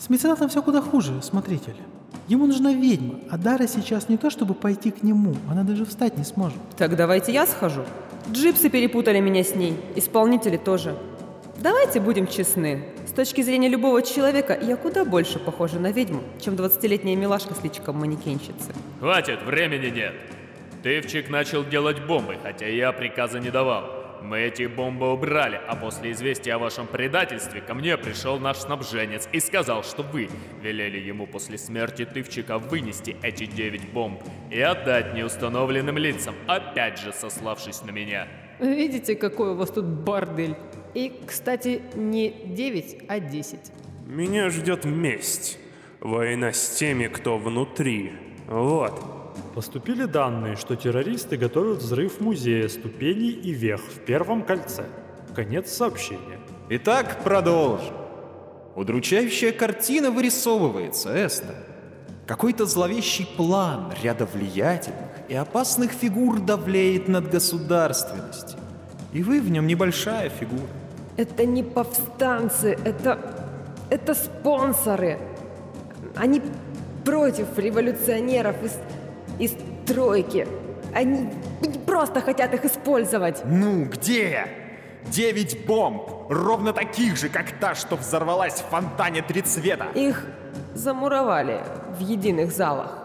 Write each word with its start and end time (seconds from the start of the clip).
С 0.00 0.08
меценатом 0.08 0.48
все 0.48 0.62
куда 0.62 0.80
хуже, 0.80 1.20
смотритель. 1.20 1.76
Ему 2.26 2.46
нужна 2.46 2.72
ведьма, 2.72 3.20
а 3.30 3.36
Дара 3.36 3.66
сейчас 3.66 4.08
не 4.08 4.16
то, 4.16 4.30
чтобы 4.30 4.54
пойти 4.54 4.90
к 4.90 5.02
нему, 5.02 5.34
она 5.50 5.62
даже 5.62 5.84
встать 5.84 6.16
не 6.16 6.24
сможет. 6.24 6.58
Так 6.78 6.96
давайте 6.96 7.32
я 7.32 7.46
схожу. 7.46 7.82
Джипсы 8.32 8.70
перепутали 8.70 9.20
меня 9.20 9.44
с 9.44 9.54
ней, 9.54 9.76
исполнители 9.96 10.56
тоже. 10.56 10.96
Давайте 11.58 12.00
будем 12.00 12.26
честны. 12.26 12.86
С 13.06 13.12
точки 13.12 13.42
зрения 13.42 13.68
любого 13.68 14.00
человека, 14.00 14.58
я 14.58 14.76
куда 14.76 15.04
больше 15.04 15.38
похожа 15.38 15.78
на 15.78 15.92
ведьму, 15.92 16.22
чем 16.40 16.54
20-летняя 16.54 17.14
милашка 17.14 17.54
с 17.54 17.62
личиком 17.62 17.98
манекенщицы. 17.98 18.72
Хватит, 19.00 19.42
времени 19.42 19.90
нет. 19.90 20.14
Тывчик 20.82 21.28
начал 21.28 21.62
делать 21.62 22.06
бомбы, 22.06 22.36
хотя 22.42 22.66
я 22.66 22.92
приказа 22.92 23.38
не 23.38 23.50
давал. 23.50 23.99
Мы 24.22 24.40
эти 24.40 24.66
бомбы 24.66 25.12
убрали, 25.12 25.60
а 25.66 25.76
после 25.76 26.12
известия 26.12 26.56
о 26.56 26.58
вашем 26.58 26.86
предательстве 26.86 27.60
ко 27.60 27.74
мне 27.74 27.96
пришел 27.96 28.38
наш 28.38 28.58
снабженец 28.58 29.28
и 29.32 29.40
сказал, 29.40 29.82
что 29.82 30.02
вы 30.02 30.28
велели 30.62 30.98
ему 30.98 31.26
после 31.26 31.58
смерти 31.58 32.04
Тывчика 32.04 32.58
вынести 32.58 33.16
эти 33.22 33.46
девять 33.46 33.88
бомб 33.88 34.22
и 34.50 34.60
отдать 34.60 35.14
неустановленным 35.14 35.96
лицам, 35.98 36.34
опять 36.46 36.98
же 36.98 37.12
сославшись 37.12 37.82
на 37.82 37.90
меня. 37.90 38.28
Видите, 38.58 39.16
какой 39.16 39.52
у 39.52 39.54
вас 39.54 39.70
тут 39.70 39.86
бордель? 39.86 40.54
И, 40.94 41.12
кстати, 41.26 41.82
не 41.94 42.30
9, 42.30 43.04
а 43.08 43.20
10. 43.20 43.58
Меня 44.06 44.50
ждет 44.50 44.84
месть. 44.84 45.58
Война 46.00 46.52
с 46.52 46.76
теми, 46.76 47.06
кто 47.06 47.38
внутри. 47.38 48.12
Вот. 48.46 49.19
Поступили 49.60 50.06
данные, 50.06 50.56
что 50.56 50.74
террористы 50.74 51.36
готовят 51.36 51.80
взрыв 51.80 52.18
музея 52.18 52.66
ступеней 52.66 53.28
и 53.28 53.50
вех 53.50 53.82
в 53.82 53.98
первом 54.06 54.42
кольце. 54.42 54.86
Конец 55.36 55.70
сообщения. 55.70 56.38
Итак, 56.70 57.18
продолжим. 57.22 57.94
Удручающая 58.74 59.52
картина 59.52 60.10
вырисовывается, 60.10 61.10
Эста. 61.14 61.54
Какой-то 62.26 62.64
зловещий 62.64 63.26
план 63.36 63.92
ряда 64.02 64.24
влиятельных 64.24 65.10
и 65.28 65.34
опасных 65.34 65.92
фигур 65.92 66.40
давлеет 66.40 67.08
над 67.08 67.30
государственностью. 67.30 68.58
И 69.12 69.22
вы 69.22 69.42
в 69.42 69.50
нем 69.50 69.66
небольшая 69.66 70.30
фигура. 70.30 70.70
Это 71.18 71.44
не 71.44 71.62
повстанцы, 71.62 72.78
это... 72.82 73.18
это 73.90 74.14
спонсоры. 74.14 75.18
Они 76.16 76.40
против 77.04 77.58
революционеров 77.58 78.62
из 78.62 78.72
из 79.40 79.56
тройки. 79.86 80.46
Они 80.94 81.30
просто 81.86 82.20
хотят 82.20 82.54
их 82.54 82.64
использовать. 82.64 83.42
Ну, 83.44 83.86
где? 83.86 84.46
Девять 85.06 85.66
бомб, 85.66 86.02
ровно 86.28 86.72
таких 86.72 87.16
же, 87.16 87.28
как 87.28 87.58
та, 87.58 87.74
что 87.74 87.96
взорвалась 87.96 88.60
в 88.60 88.66
фонтане 88.66 89.22
три 89.22 89.42
цвета. 89.42 89.86
Их 89.94 90.26
замуровали 90.74 91.62
в 91.98 92.00
единых 92.00 92.52
залах, 92.52 92.98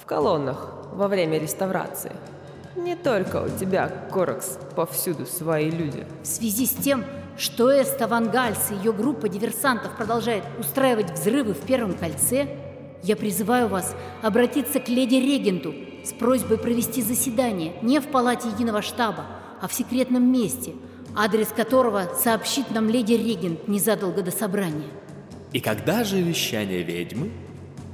в 0.00 0.04
колоннах 0.04 0.86
во 0.92 1.08
время 1.08 1.38
реставрации. 1.38 2.12
Не 2.76 2.96
только 2.96 3.42
у 3.42 3.48
тебя, 3.48 3.90
Коракс, 4.12 4.58
повсюду 4.76 5.26
свои 5.26 5.70
люди. 5.70 6.06
В 6.22 6.26
связи 6.26 6.66
с 6.66 6.70
тем, 6.70 7.04
что 7.36 7.70
Эста 7.70 8.06
Вангальс 8.06 8.70
и 8.70 8.74
ее 8.74 8.92
группа 8.92 9.28
диверсантов 9.28 9.96
продолжает 9.96 10.44
устраивать 10.58 11.12
взрывы 11.12 11.54
в 11.54 11.60
Первом 11.60 11.94
кольце, 11.94 12.46
я 13.02 13.16
призываю 13.16 13.68
вас 13.68 13.94
обратиться 14.22 14.80
к 14.80 14.88
леди-регенту 14.88 15.74
с 16.04 16.12
просьбой 16.12 16.58
провести 16.58 17.02
заседание 17.02 17.74
не 17.82 18.00
в 18.00 18.08
палате 18.08 18.48
единого 18.48 18.82
штаба, 18.82 19.26
а 19.60 19.68
в 19.68 19.74
секретном 19.74 20.30
месте, 20.30 20.74
адрес 21.16 21.48
которого 21.48 22.10
сообщит 22.16 22.70
нам 22.70 22.88
леди-регент 22.88 23.68
незадолго 23.68 24.22
до 24.22 24.30
собрания. 24.30 24.88
И 25.52 25.60
когда 25.60 26.04
же 26.04 26.20
вещание 26.20 26.82
ведьмы? 26.82 27.30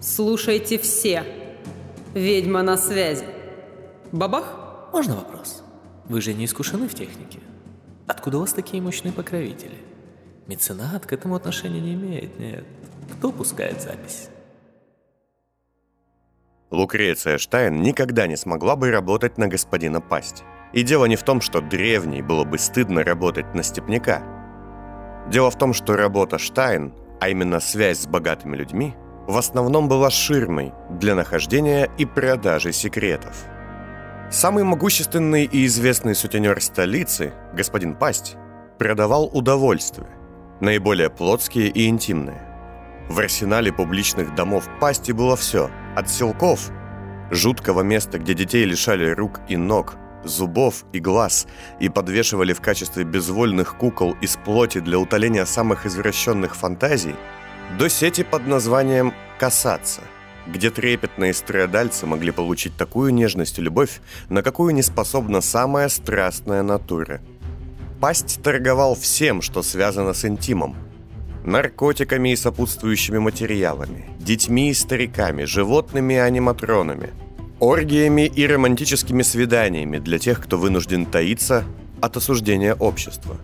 Слушайте 0.01 0.79
все. 0.79 1.25
Ведьма 2.15 2.63
на 2.63 2.77
связи. 2.77 3.25
Бабах? 4.13 4.91
Можно 4.93 5.17
вопрос? 5.17 5.63
Вы 6.09 6.21
же 6.21 6.33
не 6.33 6.45
искушены 6.45 6.89
в 6.89 6.95
технике. 6.95 7.41
Откуда 8.07 8.39
у 8.39 8.41
вас 8.41 8.53
такие 8.53 8.83
мощные 8.83 9.13
покровители? 9.13 9.77
Меценат 10.47 11.05
к 11.05 11.13
этому 11.13 11.35
отношения 11.35 11.81
не 11.81 11.95
имеет, 11.95 12.39
нет. 12.39 12.65
Кто 13.19 13.33
пускает 13.33 13.83
запись? 13.83 14.31
Лукреция 16.71 17.39
Штайн 17.39 17.81
никогда 17.81 18.27
не 18.27 18.37
смогла 18.37 18.77
бы 18.77 18.91
работать 18.91 19.39
на 19.39 19.49
господина 19.49 20.01
Пасть. 20.03 20.45
И 20.75 20.83
дело 20.83 21.07
не 21.07 21.17
в 21.17 21.23
том, 21.23 21.41
что 21.41 21.63
древней 21.63 22.21
было 22.21 22.45
бы 22.45 22.59
стыдно 22.59 23.03
работать 23.03 23.55
на 23.55 23.63
степняка. 23.63 24.23
Дело 25.31 25.51
в 25.51 25.57
том, 25.57 25.73
что 25.73 25.97
работа 25.97 26.39
Штайн, 26.39 26.93
а 27.21 27.31
именно 27.31 27.61
связь 27.61 28.01
с 28.01 28.07
богатыми 28.07 28.55
людьми, 28.55 28.95
в 29.27 29.39
основном 29.39 29.89
была 29.89 30.11
ширмой 30.11 30.73
для 30.91 31.15
нахождения 31.15 31.91
и 31.97 32.05
продажи 32.05 32.73
секретов. 32.73 33.45
Самый 34.31 34.65
могущественный 34.65 35.45
и 35.45 35.65
известный 35.65 36.15
сутенер 36.15 36.61
столицы, 36.61 37.33
господин 37.55 37.95
Пасть, 37.95 38.37
продавал 38.79 39.31
удовольствие, 39.33 40.09
наиболее 40.61 41.09
плотские 41.09 41.69
и 41.69 41.89
интимные. 41.89 42.43
В 43.09 43.19
арсенале 43.21 43.73
публичных 43.73 44.35
домов 44.35 44.69
Пасти 44.81 45.13
было 45.13 45.35
все– 45.35 45.71
от 45.99 46.09
селков, 46.09 46.71
жуткого 47.31 47.83
места, 47.83 48.19
где 48.19 48.33
детей 48.33 48.65
лишали 48.65 49.11
рук 49.11 49.41
и 49.49 49.57
ног, 49.57 49.97
зубов 50.25 50.85
и 50.93 51.01
глаз 51.01 51.47
и 51.81 51.89
подвешивали 51.89 52.53
в 52.53 52.61
качестве 52.61 53.03
безвольных 53.03 53.77
кукол 53.77 54.17
из 54.21 54.37
плоти 54.37 54.79
для 54.79 54.99
утоления 54.99 55.45
самых 55.45 55.87
извращенных 55.87 56.55
фантазий, 56.55 57.17
до 57.79 57.89
сети 57.89 58.23
под 58.23 58.47
названием 58.47 59.13
«Касаться», 59.41 60.03
где 60.47 60.71
трепетные 60.71 61.35
страдальцы 61.35 62.07
могли 62.07 62.31
получить 62.31 62.77
такую 62.77 63.13
нежность 63.13 63.59
и 63.59 63.63
любовь, 63.63 64.01
на 64.29 64.43
какую 64.43 64.75
не 64.75 64.83
способна 64.83 65.41
самая 65.41 65.89
страстная 65.89 66.63
натура. 66.63 67.21
Пасть 68.01 68.41
торговал 68.43 68.95
всем, 68.95 69.43
что 69.43 69.63
связано 69.63 70.15
с 70.15 70.25
интимом– 70.25 70.77
наркотиками 71.49 72.33
и 72.33 72.37
сопутствующими 72.37 73.19
материалами, 73.19 74.11
детьми 74.19 74.71
и 74.71 74.75
стариками, 74.75 75.45
животными 75.45 76.15
и 76.15 76.19
аниматронами, 76.19 77.11
оргиями 77.59 78.27
и 78.27 78.47
романтическими 78.47 79.23
свиданиями 79.23 79.99
для 79.99 80.19
тех, 80.19 80.41
кто 80.43 80.59
вынужден 80.59 81.07
таиться 81.07 81.65
от 82.01 82.17
осуждения 82.17 82.75
общества. 82.75 83.37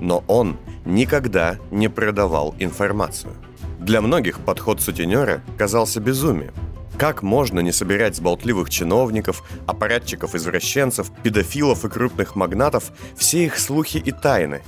Но 0.00 0.24
он 0.26 0.58
никогда 0.84 1.58
не 1.70 1.88
продавал 1.88 2.54
информацию. 2.58 3.32
Для 3.78 4.00
многих 4.00 4.40
подход 4.40 4.82
сутенера 4.82 5.42
казался 5.56 6.00
безумием. 6.00 6.52
Как 6.98 7.22
можно 7.22 7.60
не 7.60 7.72
собирать 7.72 8.16
с 8.16 8.20
болтливых 8.20 8.70
чиновников, 8.70 9.44
аппаратчиков-извращенцев, 9.66 11.10
педофилов 11.22 11.84
и 11.84 11.88
крупных 11.88 12.36
магнатов 12.36 12.90
все 13.16 13.44
их 13.44 13.58
слухи 13.58 13.98
и 13.98 14.12
тайны, 14.12 14.62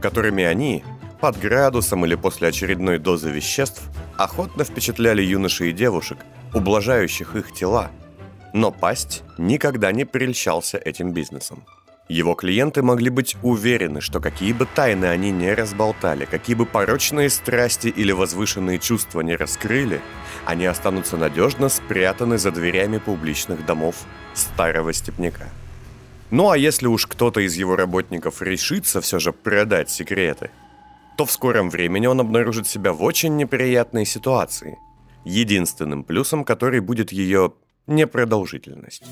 которыми 0.00 0.44
они 0.44 0.82
под 1.24 1.38
градусом 1.38 2.04
или 2.04 2.16
после 2.16 2.48
очередной 2.48 2.98
дозы 2.98 3.30
веществ 3.30 3.80
охотно 4.18 4.62
впечатляли 4.62 5.22
юношей 5.22 5.70
и 5.70 5.72
девушек, 5.72 6.18
ублажающих 6.52 7.34
их 7.34 7.50
тела. 7.50 7.90
Но 8.52 8.70
пасть 8.70 9.22
никогда 9.38 9.90
не 9.90 10.04
прельщался 10.04 10.76
этим 10.76 11.14
бизнесом. 11.14 11.64
Его 12.10 12.34
клиенты 12.34 12.82
могли 12.82 13.08
быть 13.08 13.36
уверены, 13.42 14.02
что 14.02 14.20
какие 14.20 14.52
бы 14.52 14.66
тайны 14.66 15.06
они 15.06 15.30
не 15.30 15.54
разболтали, 15.54 16.26
какие 16.26 16.56
бы 16.56 16.66
порочные 16.66 17.30
страсти 17.30 17.88
или 17.88 18.12
возвышенные 18.12 18.78
чувства 18.78 19.22
не 19.22 19.34
раскрыли, 19.34 20.02
они 20.44 20.66
останутся 20.66 21.16
надежно 21.16 21.70
спрятаны 21.70 22.36
за 22.36 22.50
дверями 22.50 22.98
публичных 22.98 23.64
домов 23.64 23.96
старого 24.34 24.92
степняка. 24.92 25.48
Ну 26.30 26.50
а 26.50 26.58
если 26.58 26.86
уж 26.86 27.06
кто-то 27.06 27.40
из 27.40 27.54
его 27.54 27.76
работников 27.76 28.42
решится 28.42 29.00
все 29.00 29.18
же 29.18 29.32
продать 29.32 29.88
секреты– 29.88 30.50
то 31.16 31.24
в 31.24 31.30
скором 31.30 31.70
времени 31.70 32.06
он 32.06 32.20
обнаружит 32.20 32.66
себя 32.66 32.92
в 32.92 33.02
очень 33.02 33.36
неприятной 33.36 34.04
ситуации, 34.04 34.78
единственным 35.24 36.04
плюсом 36.04 36.44
которой 36.44 36.80
будет 36.80 37.12
ее 37.12 37.52
непродолжительность. 37.86 39.04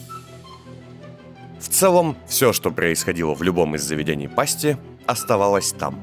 В 1.60 1.68
целом, 1.68 2.16
все, 2.26 2.52
что 2.52 2.70
происходило 2.72 3.34
в 3.34 3.42
любом 3.42 3.76
из 3.76 3.82
заведений 3.82 4.28
пасти, 4.28 4.76
оставалось 5.06 5.72
там. 5.72 6.00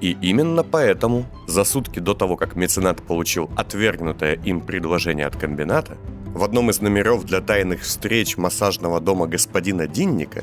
И 0.00 0.16
именно 0.22 0.62
поэтому, 0.62 1.26
за 1.46 1.64
сутки 1.64 1.98
до 1.98 2.14
того, 2.14 2.36
как 2.36 2.56
меценат 2.56 3.02
получил 3.02 3.50
отвергнутое 3.56 4.34
им 4.34 4.60
предложение 4.60 5.26
от 5.26 5.36
комбината, 5.36 5.98
в 6.32 6.42
одном 6.44 6.70
из 6.70 6.80
номеров 6.80 7.24
для 7.24 7.40
тайных 7.40 7.82
встреч 7.82 8.36
массажного 8.36 9.00
дома 9.00 9.26
господина 9.26 9.86
Динника, 9.86 10.42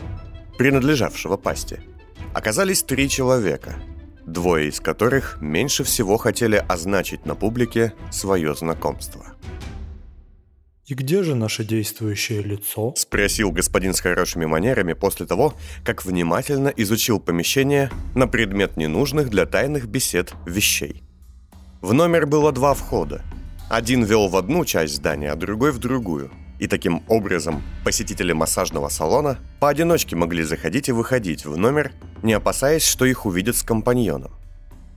принадлежавшего 0.57 1.37
пасти, 1.37 1.79
оказались 2.33 2.83
три 2.83 3.09
человека– 3.09 3.75
двое 4.25 4.69
из 4.69 4.79
которых 4.79 5.37
меньше 5.41 5.83
всего 5.83 6.17
хотели 6.17 6.63
означить 6.67 7.25
на 7.25 7.35
публике 7.35 7.93
свое 8.11 8.55
знакомство. 8.55 9.25
«И 10.87 10.93
где 10.93 11.23
же 11.23 11.33
наше 11.33 11.63
действующее 11.63 12.43
лицо?»– 12.43 12.93
спросил 12.95 13.51
господин 13.51 13.95
с 13.95 14.01
хорошими 14.01 14.45
манерами 14.45 14.93
после 14.93 15.25
того, 15.25 15.55
как 15.83 16.05
внимательно 16.05 16.67
изучил 16.67 17.19
помещение 17.19 17.89
на 18.13 18.27
предмет 18.27 18.77
ненужных 18.77 19.31
для 19.31 19.47
тайных 19.47 19.87
бесед 19.87 20.33
вещей. 20.45 21.01
В 21.81 21.93
номер 21.93 22.27
было 22.27 22.51
два 22.51 22.75
входа. 22.75 23.23
Один 23.67 24.03
вел 24.03 24.27
в 24.27 24.37
одну 24.37 24.63
часть 24.63 24.95
здания, 24.95 25.31
а 25.31 25.35
другой 25.35 25.71
в 25.71 25.79
другую. 25.79 26.31
И 26.59 26.67
таким 26.67 27.03
образом 27.07 27.63
посетители 27.83 28.31
массажного 28.31 28.89
салона 28.89 29.39
поодиночке 29.59 30.15
могли 30.15 30.43
заходить 30.43 30.87
и 30.87 30.91
выходить 30.91 31.45
в 31.45 31.57
номер, 31.57 31.91
не 32.23 32.33
опасаясь, 32.33 32.85
что 32.85 33.05
их 33.05 33.25
увидят 33.25 33.55
с 33.55 33.63
компаньоном. 33.63 34.31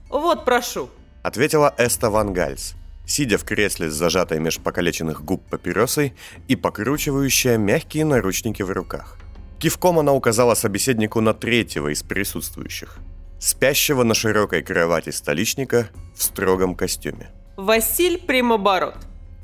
Вот, 0.09 0.45
прошу. 0.45 0.89
Ответила 1.23 1.73
Эста 1.77 2.09
Ван 2.09 2.33
Гальс, 2.33 2.75
сидя 3.05 3.37
в 3.37 3.43
кресле 3.43 3.89
с 3.89 3.93
зажатой 3.93 4.39
меж 4.39 4.59
покалеченных 4.59 5.23
губ 5.23 5.43
папиросой 5.49 6.13
и 6.47 6.55
покручивающая 6.55 7.57
мягкие 7.57 8.05
наручники 8.05 8.63
в 8.63 8.71
руках. 8.71 9.17
Кивком 9.59 9.99
она 9.99 10.13
указала 10.13 10.55
собеседнику 10.55 11.19
на 11.19 11.33
третьего 11.33 11.91
из 11.91 12.01
присутствующих, 12.01 12.97
спящего 13.39 14.03
на 14.03 14.13
широкой 14.13 14.63
кровати 14.63 15.09
столичника 15.09 15.89
в 16.15 16.23
строгом 16.23 16.75
костюме. 16.75 17.29
Василь 17.57 18.19
Примоборот. 18.19 18.95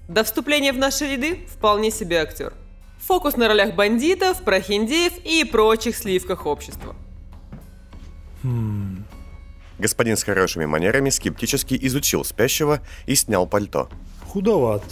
До 0.07 0.23
вступления 0.23 0.71
в 0.71 0.77
наши 0.77 1.05
ряды 1.05 1.45
вполне 1.49 1.91
себе 1.91 2.21
актер. 2.21 2.53
Фокус 2.99 3.35
на 3.35 3.47
ролях 3.47 3.75
бандитов, 3.75 4.41
прохиндеев 4.43 5.13
и 5.25 5.43
прочих 5.43 5.97
сливках 5.97 6.45
общества. 6.45 6.95
Господин 9.77 10.15
с 10.15 10.23
хорошими 10.23 10.65
манерами 10.65 11.09
скептически 11.09 11.77
изучил 11.81 12.23
спящего 12.23 12.81
и 13.05 13.15
снял 13.15 13.45
пальто. 13.45 13.89
Худоват. 14.27 14.83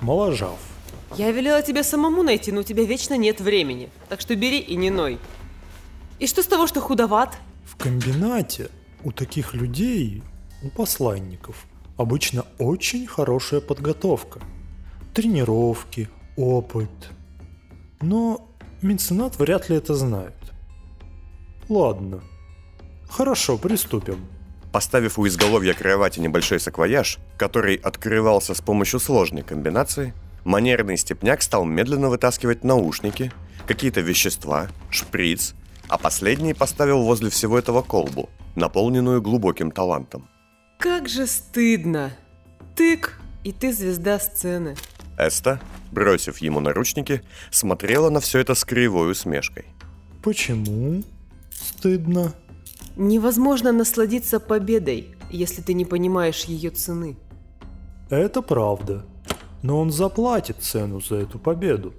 Моложав. 0.00 0.58
Я 1.16 1.30
велела 1.30 1.62
тебе 1.62 1.82
самому 1.82 2.22
найти, 2.22 2.52
но 2.52 2.60
у 2.60 2.64
тебя 2.64 2.84
вечно 2.84 3.16
нет 3.16 3.40
времени. 3.40 3.90
Так 4.08 4.20
что 4.20 4.34
бери 4.34 4.58
и 4.58 4.76
не 4.76 4.90
ной. 4.90 5.18
И 6.18 6.26
что 6.26 6.42
с 6.42 6.46
того, 6.46 6.66
что 6.66 6.80
худоват? 6.80 7.36
В 7.64 7.76
комбинате 7.76 8.70
у 9.04 9.12
таких 9.12 9.54
людей, 9.54 10.22
у 10.62 10.70
посланников, 10.70 11.66
обычно 11.96 12.44
очень 12.58 13.06
хорошая 13.06 13.60
подготовка. 13.60 14.40
Тренировки, 15.12 16.08
опыт. 16.36 16.90
Но 18.00 18.48
меценат 18.82 19.38
вряд 19.38 19.68
ли 19.68 19.76
это 19.76 19.94
знает. 19.94 20.34
Ладно. 21.68 22.22
Хорошо, 23.08 23.58
приступим. 23.58 24.26
Поставив 24.72 25.18
у 25.18 25.26
изголовья 25.26 25.72
кровати 25.72 26.20
небольшой 26.20 26.58
саквояж, 26.58 27.18
который 27.36 27.76
открывался 27.76 28.54
с 28.54 28.60
помощью 28.60 28.98
сложной 28.98 29.42
комбинации, 29.42 30.14
манерный 30.44 30.96
степняк 30.96 31.42
стал 31.42 31.64
медленно 31.64 32.08
вытаскивать 32.08 32.64
наушники, 32.64 33.32
какие-то 33.66 34.00
вещества, 34.00 34.68
шприц, 34.90 35.54
а 35.88 35.96
последний 35.96 36.54
поставил 36.54 37.02
возле 37.02 37.30
всего 37.30 37.58
этого 37.58 37.82
колбу, 37.82 38.28
наполненную 38.56 39.22
глубоким 39.22 39.70
талантом. 39.70 40.28
Как 40.78 41.08
же 41.08 41.26
стыдно. 41.26 42.10
Тык, 42.74 43.20
и 43.44 43.52
ты 43.52 43.72
звезда 43.72 44.18
сцены. 44.18 44.76
Эста, 45.16 45.60
бросив 45.92 46.38
ему 46.38 46.60
наручники, 46.60 47.22
смотрела 47.50 48.10
на 48.10 48.20
все 48.20 48.40
это 48.40 48.54
с 48.54 48.64
кривой 48.64 49.12
усмешкой. 49.12 49.66
Почему? 50.22 51.04
Стыдно. 51.64 52.34
Невозможно 52.96 53.72
насладиться 53.72 54.38
победой, 54.38 55.16
если 55.30 55.62
ты 55.62 55.72
не 55.72 55.86
понимаешь 55.86 56.44
ее 56.44 56.70
цены. 56.70 57.16
Это 58.10 58.42
правда. 58.42 59.06
Но 59.62 59.80
он 59.80 59.90
заплатит 59.90 60.58
цену 60.60 61.00
за 61.00 61.16
эту 61.16 61.38
победу. 61.38 61.94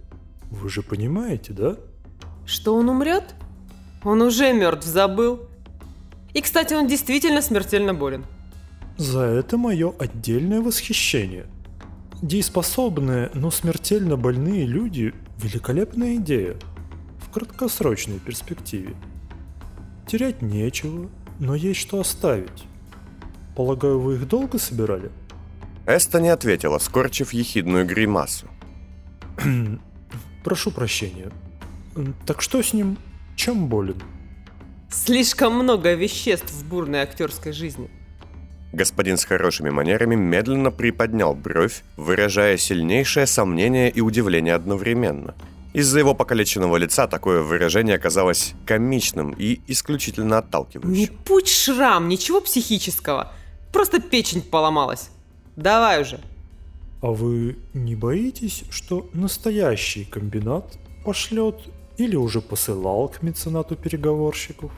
Вы 0.52 0.70
же 0.70 0.84
понимаете, 0.84 1.54
да? 1.54 1.78
Что 2.46 2.76
он 2.76 2.90
умрет? 2.90 3.34
Он 4.04 4.22
уже 4.22 4.54
мертв, 4.54 4.86
забыл. 4.86 5.40
И, 6.36 6.42
кстати, 6.42 6.76
он 6.76 6.88
действительно 6.88 7.42
смертельно 7.42 7.96
болен. 7.96 8.24
За 8.98 9.22
это 9.22 9.58
мое 9.58 9.94
отдельное 9.98 10.62
восхищение. 10.62 11.48
Дееспособные, 12.22 13.32
но 13.34 13.50
смертельно 13.50 14.16
больные 14.16 14.68
люди– 14.68 15.14
великолепная 15.42 16.18
идея. 16.18 16.56
В 17.20 17.32
краткосрочной 17.32 18.20
перспективе. 18.20 18.96
Терять 20.08 20.42
нечего, 20.42 21.10
но 21.40 21.56
есть 21.56 21.80
что 21.80 22.00
оставить. 22.00 22.66
Полагаю, 23.56 24.00
вы 24.00 24.16
их 24.16 24.28
долго 24.28 24.60
собирали? 24.60 25.12
Эста 25.86 26.20
не 26.20 26.30
ответила, 26.30 26.78
скорчив 26.78 27.34
ехидную 27.34 27.86
гримасу. 27.86 28.48
Прошу 30.44 30.72
прощения. 30.72 31.32
Так 32.26 32.42
что 32.42 32.62
с 32.62 32.74
ним? 32.74 32.98
Чем 33.36 33.68
болен? 33.68 34.02
Слишком 34.90 35.54
много 35.56 35.94
веществ 35.94 36.52
в 36.52 36.68
бурной 36.68 37.00
актерской 37.00 37.52
жизни. 37.52 37.90
Господин 38.74 39.18
с 39.18 39.26
хорошими 39.26 39.70
манерами 39.70 40.16
медленно 40.16 40.70
приподнял 40.70 41.34
бровь, 41.34 41.84
выражая 41.98 42.58
сильнейшее 42.58 43.26
сомнение 43.26 43.90
и 43.90 44.02
удивление 44.02 44.54
одновременно. 44.54 45.34
Из-за 45.76 46.00
его 46.00 46.16
покалеченного 46.16 46.78
лица 46.78 47.06
такое 47.06 47.42
выражение 47.42 47.98
казалось 48.00 48.54
комичным 48.66 49.36
и 49.38 49.60
исключительно 49.68 50.36
Не 50.36 50.40
отталкивающим. 50.40 51.18
путь 51.26 51.50
шрам, 51.50 52.08
ничего 52.08 52.40
психического. 52.40 53.34
Просто 53.74 54.00
печень 54.00 54.42
поломалась. 54.42 55.10
Давай 55.58 56.02
уже. 56.02 56.22
А 57.02 57.08
вы 57.08 57.58
не 57.74 57.94
боитесь, 57.94 58.64
что 58.70 59.10
настоящий 59.14 60.06
комбинат 60.06 60.78
пошлет 61.04 61.60
или 61.98 62.16
уже 62.16 62.40
посылал 62.40 63.10
к 63.10 63.22
меценату 63.22 63.76
переговорщиков? 63.76 64.72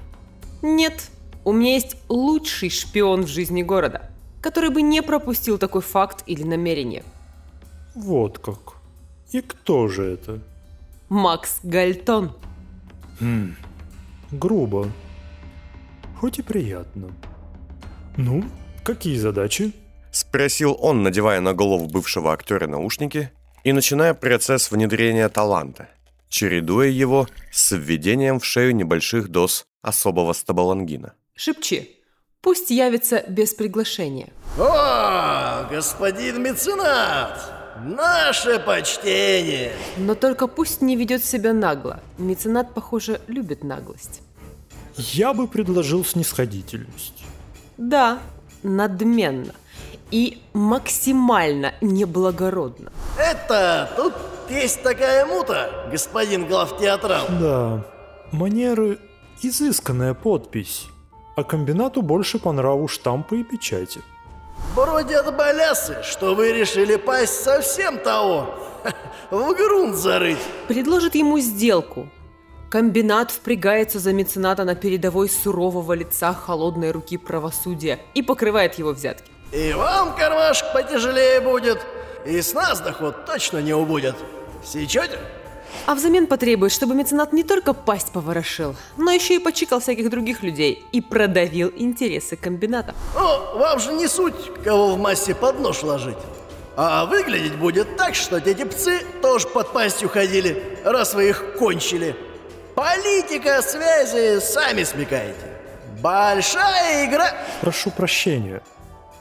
Нет, 0.64 1.12
у 1.46 1.52
меня 1.52 1.76
есть 1.76 1.96
лучший 2.10 2.72
шпион 2.72 3.26
в 3.26 3.28
жизни 3.28 3.62
города, 3.62 4.10
который 4.42 4.72
бы 4.72 4.82
не 4.82 5.04
пропустил 5.04 5.60
такой 5.60 5.82
факт 5.82 6.24
или 6.26 6.42
намерение. 6.42 7.04
Вот 7.94 8.40
как. 8.40 8.78
И 9.32 9.42
кто 9.42 9.88
же 9.90 10.04
это? 10.04 10.42
Макс 11.10 11.60
Гальтон. 11.64 12.34
Грубо. 14.32 14.92
Хоть 16.20 16.40
и 16.40 16.42
приятно. 16.42 17.10
Ну, 18.18 18.44
какие 18.84 19.16
задачи? 19.18 19.72
Спросил 20.12 20.76
он, 20.80 21.04
надевая 21.04 21.40
на 21.42 21.54
голову 21.54 21.88
бывшего 21.88 22.34
актера 22.34 22.68
наушники 22.68 23.32
и 23.64 23.72
начиная 23.72 24.14
процесс 24.14 24.72
внедрения 24.72 25.30
таланта, 25.30 25.90
чередуя 26.28 26.88
его 26.88 27.28
с 27.52 27.76
введением 27.76 28.40
в 28.40 28.46
шею 28.46 28.76
небольших 28.76 29.30
доз 29.30 29.66
особого 29.82 30.34
стабалангина. 30.34 31.14
Шепчи. 31.36 31.98
Пусть 32.42 32.70
явится 32.70 33.24
без 33.28 33.54
приглашения. 33.54 34.30
О, 34.58 35.68
господин 35.70 36.42
меценат! 36.42 37.57
Наше 37.84 38.60
почтение! 38.60 39.72
Но 39.98 40.16
только 40.16 40.48
пусть 40.48 40.82
не 40.82 40.96
ведет 40.96 41.24
себя 41.24 41.54
нагло. 41.54 42.00
Меценат, 42.18 42.74
похоже, 42.74 43.22
любит 43.28 43.64
наглость. 43.64 44.22
Я 44.98 45.34
бы 45.34 45.48
предложил 45.48 46.04
снисходительность. 46.04 47.24
Да, 47.78 48.20
надменно. 48.64 49.54
И 50.10 50.42
максимально 50.54 51.74
неблагородно. 51.82 52.92
Это 53.18 53.90
тут 53.96 54.14
есть 54.50 54.82
такая 54.82 55.26
мута, 55.26 55.88
господин 55.92 56.48
главтеатрал. 56.48 57.26
Да, 57.40 57.86
манеры– 58.32 59.00
изысканная 59.44 60.14
подпись, 60.14 60.88
а 61.36 61.44
комбинату 61.44 62.02
больше 62.02 62.40
по 62.40 62.52
нраву 62.52 62.88
штампы 62.88 63.42
и 63.42 63.44
печати. 63.44 64.02
Бродят 64.76 65.36
балясы, 65.36 65.98
что 66.04 66.36
вы 66.36 66.52
решили 66.52 66.96
пасть 66.96 67.44
совсем 67.44 67.98
того. 67.98 68.54
В 69.32 69.54
грунт 69.54 69.96
зарыть. 69.96 70.38
Предложит 70.68 71.16
ему 71.16 71.40
сделку. 71.40 72.10
Комбинат 72.70 73.32
впрягается 73.32 74.00
за 74.00 74.14
мецената 74.14 74.66
на 74.66 74.76
передовой 74.76 75.30
сурового 75.30 75.94
лица 75.94 76.34
холодной 76.34 76.92
руки 76.92 77.18
правосудия 77.18 78.00
и 78.14 78.22
покрывает 78.22 78.76
его 78.76 78.92
взятки. 78.92 79.32
И 79.54 79.72
вам 79.74 80.16
кармашек 80.16 80.74
потяжелее 80.74 81.40
будет, 81.40 81.80
и 82.26 82.42
с 82.42 82.54
нас 82.54 82.82
доход 82.82 83.26
точно 83.26 83.60
не 83.60 83.74
убудет. 83.74 84.16
Сечете? 84.66 85.18
А 85.86 85.96
взамен 85.96 86.28
потребует, 86.28 86.72
чтобы 86.72 86.96
меценат 86.96 87.34
не 87.34 87.44
только 87.44 87.74
пасть 87.74 88.12
поворошил, 88.12 88.76
но 88.98 89.12
еще 89.12 89.36
и 89.36 89.40
почикал 89.40 89.80
всяких 89.80 90.10
других 90.10 90.44
людей 90.44 90.86
и 90.92 91.02
продавил 91.02 91.72
интересы 91.76 92.36
комбината. 92.36 92.94
Ну, 93.16 93.58
вам 93.58 93.80
же 93.80 93.94
не 93.94 94.08
суть, 94.08 94.36
кого 94.64 94.96
в 94.96 95.00
массе 95.00 95.34
под 95.34 95.60
нож 95.60 95.84
ложить. 95.84 96.18
А 96.76 97.06
выглядеть 97.06 97.56
будет 97.56 97.96
так, 97.98 98.16
что 98.16 98.38
эти 98.38 98.64
пцы 98.64 99.00
тоже 99.22 99.48
под 99.48 99.74
пастью 99.74 100.10
ходили, 100.10 100.78
раз 100.84 101.14
вы 101.14 101.30
их 101.30 101.56
кончили. 101.58 102.16
Политика, 102.76 103.62
связи, 103.64 104.40
сами 104.40 104.84
смекаете. 104.84 105.58
Большая 106.02 107.08
игра. 107.08 107.34
Прошу 107.62 107.90
прощения, 107.90 108.62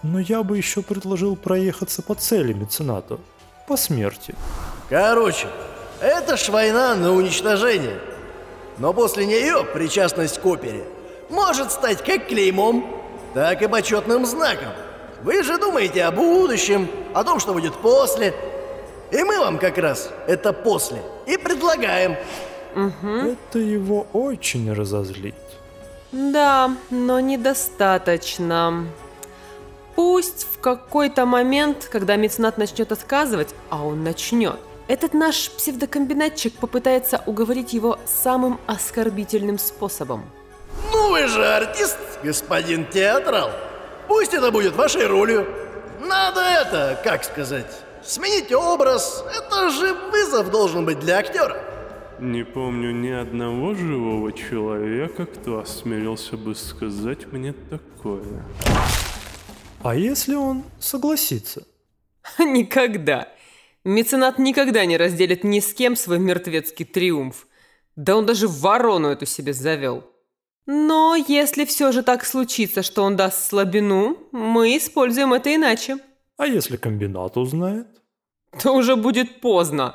но 0.03 0.19
я 0.19 0.43
бы 0.43 0.59
еще 0.59 0.83
предложил 0.83 1.37
проехаться 1.37 2.03
по 2.03 2.15
цели 2.15 2.53
мецената. 2.53 3.19
По 3.67 3.79
смерти. 3.79 4.35
Короче, 4.91 5.49
это 6.01 6.37
ж 6.37 6.49
война 6.49 6.95
на 6.95 7.13
уничтожение. 7.13 7.99
Но 8.79 8.93
после 8.93 9.27
нее 9.27 9.65
причастность 9.65 10.39
к 10.41 10.47
опере 10.47 10.85
может 11.31 11.73
стать 11.73 12.05
как 12.05 12.27
клеймом, 12.29 12.87
так 13.35 13.63
и 13.63 13.69
почетным 13.69 14.27
знаком. 14.27 14.73
Вы 15.23 15.43
же 15.43 15.59
думаете 15.59 16.05
о 16.05 16.11
будущем, 16.11 16.89
о 17.15 17.25
том, 17.25 17.41
что 17.41 17.53
будет 17.55 17.75
после. 17.75 18.35
И 19.11 19.23
мы 19.23 19.39
вам 19.39 19.59
как 19.59 19.79
раз 19.79 20.11
это 20.27 20.53
после 20.53 21.03
и 21.27 21.37
предлагаем. 21.37 22.17
Это 22.75 23.59
его 23.59 24.07
очень 24.13 24.73
разозлит. 24.73 25.35
Да, 26.13 26.71
но 26.91 27.21
недостаточно. 27.21 28.87
Пусть 29.95 30.47
в 30.53 30.61
какой-то 30.61 31.25
момент, 31.25 31.89
когда 31.91 32.17
меценат 32.17 32.59
начнет 32.59 32.93
отказывать, 32.93 33.55
а 33.71 33.83
он 33.83 34.05
начнет, 34.05 34.59
этот 34.89 35.15
наш 35.15 35.51
псевдокомбинатчик 35.51 36.55
попытается 36.55 37.23
уговорить 37.27 37.73
его 37.73 37.99
самым 38.07 38.61
оскорбительным 38.67 39.59
способом. 39.59 40.25
Ну 40.93 41.11
вы 41.11 41.27
же 41.27 41.45
артист, 41.45 41.99
господин 42.23 42.87
театрал. 42.87 43.51
Пусть 44.07 44.35
это 44.35 44.53
будет 44.53 44.77
вашей 44.77 45.07
ролью. 45.07 45.47
Надо 46.01 46.41
это, 46.41 47.01
как 47.03 47.25
сказать, 47.25 47.67
сменить 48.05 48.53
образ. 48.53 49.25
Это 49.35 49.71
же 49.71 49.93
вызов 50.13 50.51
должен 50.51 50.85
быть 50.85 51.01
для 51.01 51.19
актера. 51.19 51.57
Не 52.21 52.45
помню 52.45 52.93
ни 52.93 53.11
одного 53.11 53.75
живого 53.75 54.33
человека, 54.33 55.27
кто 55.27 55.59
осмелился 55.59 56.37
бы 56.37 56.55
сказать 56.55 57.31
мне 57.33 57.53
такое. 57.53 58.45
А 59.83 59.95
если 59.95 60.35
он 60.35 60.63
согласится? 60.79 61.65
Никогда. 62.39 63.29
Меценат 63.87 64.41
никогда 64.41 64.85
не 64.85 64.97
разделит 64.97 65.45
ни 65.45 65.61
с 65.61 65.73
кем 65.73 65.95
свой 65.95 66.19
мертвецкий 66.19 66.85
триумф. 66.85 67.47
Да 67.95 68.17
он 68.17 68.27
даже 68.27 68.49
ворону 68.49 69.11
эту 69.11 69.27
себе 69.27 69.53
завел. 69.53 70.03
Но 70.67 71.15
если 71.15 71.65
все 71.65 71.93
же 71.93 72.03
так 72.03 72.25
случится, 72.25 72.83
что 72.83 73.05
он 73.05 73.15
даст 73.15 73.49
слабину, 73.49 74.19
мы 74.33 74.77
используем 74.77 75.33
это 75.33 75.55
иначе. 75.55 75.99
А 76.37 76.49
если 76.49 76.77
комбинат 76.77 77.37
узнает? 77.37 77.87
То 78.61 78.73
уже 78.73 78.97
будет 78.97 79.41
поздно. 79.41 79.95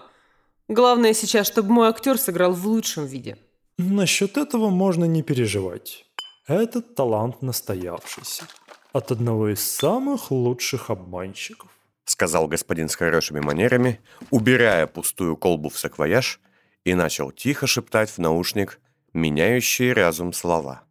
Главное 0.69 1.13
сейчас, 1.13 1.47
чтобы 1.47 1.73
мой 1.73 1.89
актер 1.89 2.17
сыграл 2.17 2.53
в 2.53 2.65
лучшем 2.65 3.05
виде. 3.05 3.37
Насчет 3.77 4.37
этого 4.37 4.69
можно 4.69 5.03
не 5.03 5.21
переживать. 5.21 6.05
Этот 6.47 6.95
талант 6.95 7.41
настоявшийся. 7.41 8.47
От 8.93 9.11
одного 9.11 9.49
из 9.49 9.59
самых 9.59 10.31
лучших 10.31 10.89
обманщиков. 10.89 11.69
Сказал 12.05 12.47
господин 12.47 12.89
с 12.89 12.95
хорошими 12.95 13.39
манерами, 13.39 14.01
убирая 14.29 14.87
пустую 14.87 15.37
колбу 15.37 15.69
в 15.69 15.77
саквояж 15.77 16.39
и 16.83 16.93
начал 16.93 17.31
тихо 17.31 17.67
шептать 17.67 18.09
в 18.09 18.17
наушник 18.17 18.79
меняющие 19.13 19.93
разум 19.93 20.33
слова. 20.33 20.83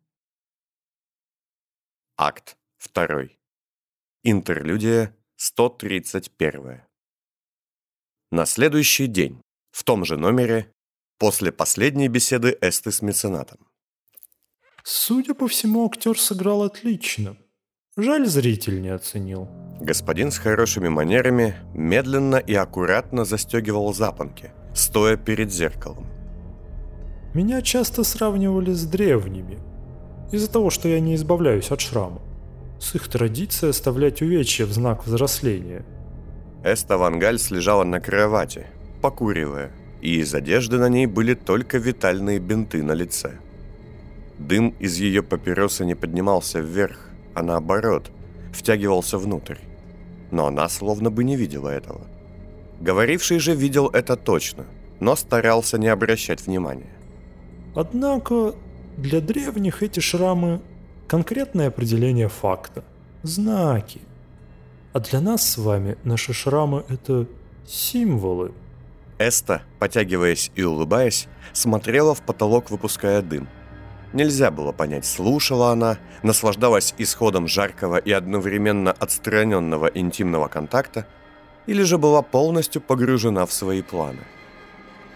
Акт 2.17 2.57
2. 2.95 3.29
Интерлюдия 4.23 5.17
131. 5.37 6.83
На 8.31 8.47
следующий 8.47 9.07
день, 9.07 9.41
в 9.73 9.83
том 9.85 10.05
же 10.05 10.17
номере, 10.17 10.73
после 11.19 11.51
последней 11.51 12.09
беседы 12.09 12.57
Эсты 12.61 12.93
с 12.93 13.03
меценатом. 13.03 13.67
Судя 14.85 15.35
по 15.35 15.49
всему, 15.49 15.87
актер 15.87 16.19
сыграл 16.19 16.63
отлично. 16.63 17.37
Жаль, 18.03 18.27
зритель 18.27 18.81
не 18.81 18.89
оценил. 18.89 19.47
Господин 19.81 20.31
с 20.31 20.39
хорошими 20.39 20.89
манерами 20.89 21.55
медленно 21.75 22.37
и 22.37 22.55
аккуратно 22.55 23.25
застегивал 23.25 23.93
запонки, 23.93 24.53
стоя 24.75 25.17
перед 25.17 25.53
зеркалом. 25.53 26.07
Меня 27.35 27.61
часто 27.61 28.03
сравнивали 28.05 28.73
с 28.73 28.85
древними, 28.85 29.59
из-за 30.33 30.51
того, 30.51 30.71
что 30.71 30.89
я 30.89 31.01
не 31.01 31.15
избавляюсь 31.15 31.71
от 31.71 31.81
шрама. 31.81 32.23
С 32.81 32.95
их 32.95 33.07
традицией 33.09 33.71
оставлять 33.71 34.23
увечья 34.23 34.65
в 34.65 34.73
знак 34.73 35.07
взросления. 35.07 35.85
Эста 36.65 36.97
Вангальс 36.97 37.51
лежала 37.51 37.85
на 37.85 38.01
кровати, 38.01 38.67
покуривая, 39.03 39.73
и 40.01 40.21
из 40.21 40.35
одежды 40.35 40.79
на 40.79 40.89
ней 40.89 41.07
были 41.07 41.35
только 41.35 41.77
витальные 41.77 42.39
бинты 42.39 42.83
на 42.83 42.93
лице. 42.93 43.33
Дым 44.39 44.75
из 44.81 44.97
ее 44.97 45.23
папироса 45.23 45.85
не 45.85 45.95
поднимался 45.95 46.61
вверх, 46.61 47.10
а 47.35 47.43
наоборот, 47.43 48.11
втягивался 48.53 49.19
внутрь. 49.19 49.57
Но 50.31 50.47
она 50.47 50.69
словно 50.69 51.11
бы 51.11 51.25
не 51.25 51.37
видела 51.37 51.69
этого. 51.69 52.01
Говоривший 52.81 53.39
же 53.39 53.55
видел 53.55 53.89
это 53.89 54.17
точно, 54.17 54.65
но 55.01 55.17
старался 55.17 55.79
не 55.79 55.89
обращать 55.89 56.47
внимания. 56.47 56.93
Однако 57.75 58.55
для 58.97 59.21
древних 59.21 59.83
эти 59.83 60.01
шрамы– 60.01 60.61
конкретное 61.09 61.69
определение 61.69 62.29
факта, 62.29 62.85
знаки. 63.23 64.01
А 64.93 65.01
для 65.01 65.21
нас 65.21 65.49
с 65.49 65.59
вами 65.59 65.97
наши 66.05 66.33
шрамы– 66.33 66.85
это 66.89 67.27
символы. 67.67 68.53
Эста, 69.19 69.63
потягиваясь 69.79 70.51
и 70.55 70.63
улыбаясь, 70.63 71.29
смотрела 71.53 72.15
в 72.15 72.23
потолок, 72.23 72.71
выпуская 72.71 73.23
дым. 73.23 73.49
Нельзя 74.13 74.51
было 74.51 74.73
понять, 74.73 75.07
слушала 75.07 75.71
она, 75.71 75.99
наслаждалась 76.23 76.95
исходом 76.99 77.47
жаркого 77.47 77.97
и 77.97 78.11
одновременно 78.11 78.91
отстраненного 78.91 79.87
интимного 79.87 80.49
контакта, 80.49 81.07
или 81.67 81.83
же 81.83 81.97
была 81.99 82.23
полностью 82.23 82.83
погружена 82.83 83.47
в 83.47 83.53
свои 83.53 83.83
планы. 83.83 84.23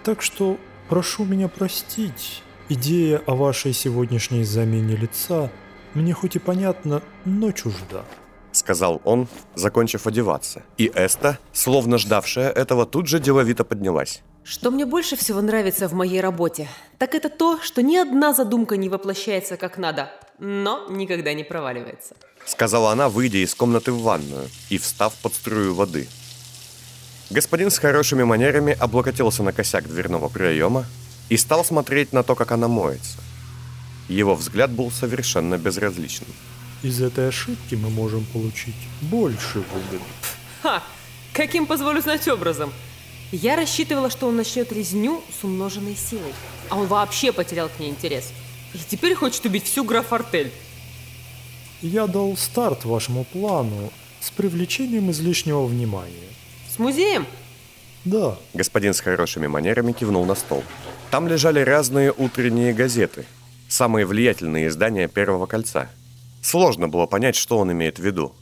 Так 0.04 0.22
что 0.22 0.58
прошу 0.88 1.24
меня 1.24 1.48
простить. 1.48 2.42
Идея 2.68 3.20
о 3.26 3.34
вашей 3.34 3.72
сегодняшней 3.72 4.44
замене 4.44 4.96
лица 4.96 5.50
мне 5.94 6.12
хоть 6.12 6.36
и 6.36 6.38
понятна, 6.38 7.02
но 7.24 7.52
чужда. 7.52 8.04
Сказал 8.52 9.00
он, 9.04 9.26
закончив 9.54 10.06
одеваться. 10.06 10.62
И 10.78 10.90
Эста, 10.94 11.38
словно 11.52 11.98
ждавшая 11.98 12.50
этого, 12.50 12.86
тут 12.86 13.08
же 13.08 13.18
деловито 13.18 13.64
поднялась. 13.64 14.22
Что 14.44 14.70
мне 14.70 14.84
больше 14.84 15.16
всего 15.16 15.40
нравится 15.40 15.88
в 15.88 15.94
моей 15.94 16.20
работе, 16.20 16.68
так 16.98 17.14
это 17.14 17.30
то, 17.30 17.58
что 17.62 17.82
ни 17.82 17.96
одна 17.96 18.34
задумка 18.34 18.76
не 18.76 18.90
воплощается 18.90 19.56
как 19.56 19.78
надо, 19.78 20.12
но 20.38 20.86
никогда 20.90 21.32
не 21.32 21.44
проваливается. 21.44 22.14
Сказала 22.44 22.92
она, 22.92 23.08
выйдя 23.08 23.38
из 23.38 23.54
комнаты 23.54 23.90
в 23.90 24.02
ванную 24.02 24.50
и 24.68 24.76
встав 24.76 25.14
под 25.14 25.34
струю 25.34 25.74
воды. 25.74 26.08
Господин 27.30 27.70
с 27.70 27.78
хорошими 27.78 28.22
манерами 28.22 28.76
облокотился 28.78 29.42
на 29.42 29.54
косяк 29.54 29.88
дверного 29.88 30.28
проема 30.28 30.84
и 31.30 31.38
стал 31.38 31.64
смотреть 31.64 32.12
на 32.12 32.22
то, 32.22 32.34
как 32.34 32.52
она 32.52 32.68
моется. 32.68 33.16
Его 34.10 34.34
взгляд 34.34 34.70
был 34.70 34.90
совершенно 34.90 35.56
безразличным. 35.56 36.28
Из 36.82 37.00
этой 37.00 37.28
ошибки 37.28 37.76
мы 37.76 37.88
можем 37.88 38.26
получить 38.26 38.76
больше 39.00 39.60
выгоды. 39.72 40.04
Ха! 40.62 40.82
Каким 41.32 41.66
позволю 41.66 42.02
знать 42.02 42.28
образом? 42.28 42.70
Я 43.36 43.56
рассчитывала, 43.56 44.10
что 44.10 44.28
он 44.28 44.36
начнет 44.36 44.70
резню 44.70 45.20
с 45.40 45.42
умноженной 45.42 45.96
силой. 45.96 46.32
А 46.68 46.78
он 46.78 46.86
вообще 46.86 47.32
потерял 47.32 47.68
к 47.68 47.80
ней 47.80 47.90
интерес. 47.90 48.32
И 48.74 48.78
теперь 48.78 49.16
хочет 49.16 49.44
убить 49.44 49.64
всю 49.64 49.82
граф-артель. 49.82 50.52
Я 51.82 52.06
дал 52.06 52.36
старт 52.36 52.84
вашему 52.84 53.24
плану 53.24 53.90
с 54.20 54.30
привлечением 54.30 55.10
излишнего 55.10 55.64
внимания. 55.64 56.28
С 56.72 56.78
музеем? 56.78 57.26
Да. 58.04 58.38
Господин 58.54 58.94
с 58.94 59.00
хорошими 59.00 59.48
манерами 59.48 59.90
кивнул 59.90 60.24
на 60.24 60.36
стол. 60.36 60.62
Там 61.10 61.26
лежали 61.26 61.58
разные 61.58 62.12
утренние 62.16 62.72
газеты, 62.72 63.26
самые 63.68 64.06
влиятельные 64.06 64.68
издания 64.68 65.08
Первого 65.08 65.46
кольца. 65.46 65.90
Сложно 66.40 66.86
было 66.86 67.06
понять, 67.06 67.34
что 67.34 67.58
он 67.58 67.72
имеет 67.72 67.98
в 67.98 68.02
виду. 68.04 68.32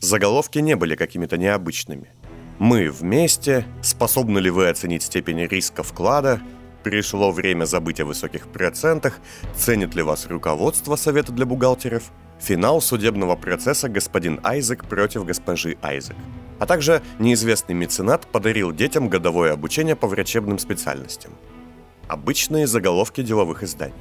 Заголовки 0.00 0.58
не 0.58 0.76
были 0.76 0.96
какими-то 0.96 1.38
необычными. 1.38 2.08
«Мы 2.58 2.90
вместе», 2.90 3.66
«Способны 3.82 4.38
ли 4.38 4.50
вы 4.50 4.68
оценить 4.68 5.02
степень 5.02 5.40
риска 5.46 5.82
вклада», 5.82 6.40
«Пришло 6.84 7.32
время 7.32 7.64
забыть 7.64 8.00
о 8.00 8.04
высоких 8.04 8.46
процентах», 8.48 9.18
«Ценит 9.56 9.94
ли 9.94 10.02
вас 10.02 10.26
руководство 10.26 10.96
Совета 10.96 11.32
для 11.32 11.46
бухгалтеров», 11.46 12.12
«Финал 12.40 12.80
судебного 12.80 13.36
процесса 13.36 13.88
господин 13.88 14.38
Айзек 14.44 14.84
против 14.84 15.24
госпожи 15.24 15.76
Айзек», 15.82 16.16
а 16.58 16.66
также 16.66 17.02
неизвестный 17.18 17.74
меценат 17.74 18.26
подарил 18.26 18.72
детям 18.72 19.08
годовое 19.08 19.52
обучение 19.52 19.96
по 19.96 20.06
врачебным 20.06 20.58
специальностям. 20.58 21.32
Обычные 22.06 22.66
заголовки 22.66 23.22
деловых 23.22 23.62
изданий. 23.62 23.94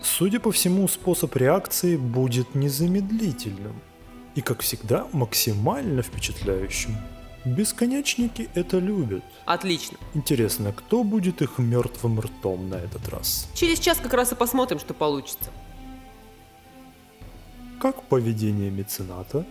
Судя 0.00 0.40
по 0.40 0.50
всему, 0.50 0.88
способ 0.88 1.36
реакции 1.36 1.96
будет 1.96 2.54
незамедлительным 2.54 3.80
и, 4.34 4.40
как 4.40 4.62
всегда, 4.62 5.06
максимально 5.12 6.02
впечатляющим. 6.02 6.96
Бесконечники 7.44 8.48
это 8.54 8.78
любят. 8.78 9.24
Отлично. 9.46 9.98
Интересно, 10.14 10.72
кто 10.72 11.02
будет 11.02 11.42
их 11.42 11.58
мертвым 11.58 12.20
ртом 12.20 12.68
на 12.68 12.76
этот 12.76 13.08
раз? 13.08 13.48
Через 13.54 13.80
час 13.80 13.98
как 13.98 14.14
раз 14.14 14.30
и 14.30 14.36
посмотрим, 14.36 14.78
что 14.78 14.94
получится. 14.94 15.50
Как 17.80 18.02
поведение 18.04 18.70
мецената? 18.70 19.44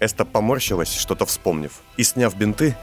Эста 0.00 0.24
поморщилась, 0.24 0.94
что-то 0.94 1.26
вспомнив, 1.26 1.82
и, 1.98 2.02
сняв 2.02 2.34
бинты, 2.34 2.76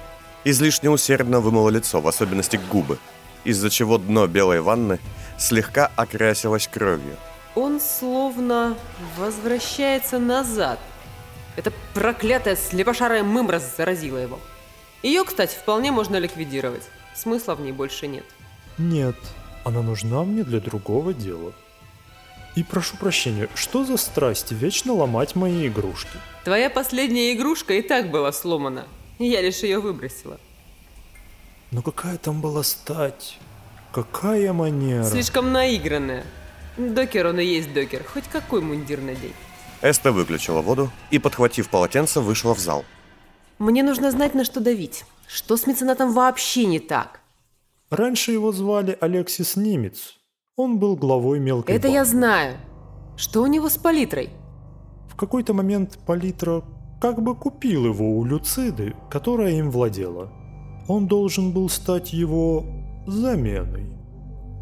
излишне 0.43 0.91
усердно 0.91 1.39
вымыла 1.39 1.69
лицо, 1.69 1.99
в 1.99 2.07
особенности 2.07 2.59
губы, 2.71 2.99
из-за 3.45 3.71
чего 3.71 3.97
дно 3.97 4.27
белой 4.27 4.61
ванны 4.61 4.99
слегка 5.39 5.91
окрасилось 5.95 6.67
кровью. 6.67 7.15
Он 7.55 7.79
словно 7.79 8.77
возвращается 9.17 10.19
назад. 10.19 10.77
Эта 11.55 11.71
проклятая 11.93 12.55
слепошарая 12.55 13.23
мымра 13.23 13.59
заразила 13.59 14.17
его. 14.17 14.39
Ее, 15.03 15.23
кстати, 15.23 15.55
вполне 15.55 15.91
можно 15.91 16.17
ликвидировать. 16.17 16.83
Смысла 17.15 17.55
в 17.55 17.61
ней 17.61 17.71
больше 17.71 18.07
нет. 18.07 18.25
Нет, 18.77 19.15
она 19.63 19.81
нужна 19.81 20.23
мне 20.23 20.43
для 20.43 20.59
другого 20.59 21.13
дела. 21.13 21.53
И 22.55 22.63
прошу 22.63 22.97
прощения, 22.97 23.49
что 23.53 23.83
за 23.83 23.97
страсть 23.97 24.51
вечно 24.51 24.93
ломать 24.93 25.35
мои 25.35 25.67
игрушки? 25.67 26.17
Твоя 26.43 26.69
последняя 26.69 27.33
игрушка 27.33 27.73
и 27.73 27.81
так 27.81 28.09
была 28.09 28.31
сломана. 28.31 28.87
Я 29.19 29.41
лишь 29.41 29.59
ее 29.59 29.79
выбросила. 29.79 30.39
Но 31.71 31.81
какая 31.81 32.17
там 32.17 32.41
была 32.41 32.63
стать? 32.63 33.37
Какая 33.91 34.53
манера? 34.53 35.03
Слишком 35.03 35.51
наигранная. 35.51 36.25
Докер 36.77 37.27
он 37.27 37.39
и 37.39 37.45
есть 37.45 37.73
докер, 37.73 38.03
хоть 38.03 38.25
какой 38.25 38.61
мундир 38.61 38.99
надень. 38.99 39.33
Эста 39.85 40.11
выключила 40.11 40.61
воду 40.61 40.89
и, 41.11 41.19
подхватив 41.19 41.69
полотенце, 41.69 42.19
вышла 42.19 42.55
в 42.55 42.59
зал. 42.59 42.83
Мне 43.59 43.83
нужно 43.83 44.09
знать, 44.09 44.33
на 44.33 44.43
что 44.43 44.59
давить. 44.59 45.05
Что 45.27 45.57
с 45.57 45.67
меценатом 45.67 46.11
вообще 46.11 46.65
не 46.65 46.79
так? 46.79 47.19
Раньше 47.91 48.31
его 48.31 48.51
звали 48.51 48.97
Алексис 48.99 49.55
Немец. 49.55 50.15
Он 50.55 50.79
был 50.79 50.95
главой 50.95 51.39
мелкой 51.39 51.75
Это 51.75 51.83
банды. 51.83 51.97
я 51.97 52.05
знаю. 52.05 52.57
Что 53.15 53.43
у 53.43 53.45
него 53.45 53.69
с 53.69 53.77
палитрой? 53.77 54.31
В 55.07 55.15
какой-то 55.15 55.53
момент 55.53 55.99
Палитра 56.07 56.63
как 56.99 57.21
бы 57.21 57.35
купил 57.35 57.85
его 57.85 58.17
у 58.17 58.25
Люциды, 58.25 58.95
которая 59.11 59.51
им 59.51 59.69
владела. 59.69 60.31
Он 60.87 61.05
должен 61.05 61.51
был 61.51 61.69
стать 61.69 62.11
его 62.11 62.65
заменой. 63.05 63.85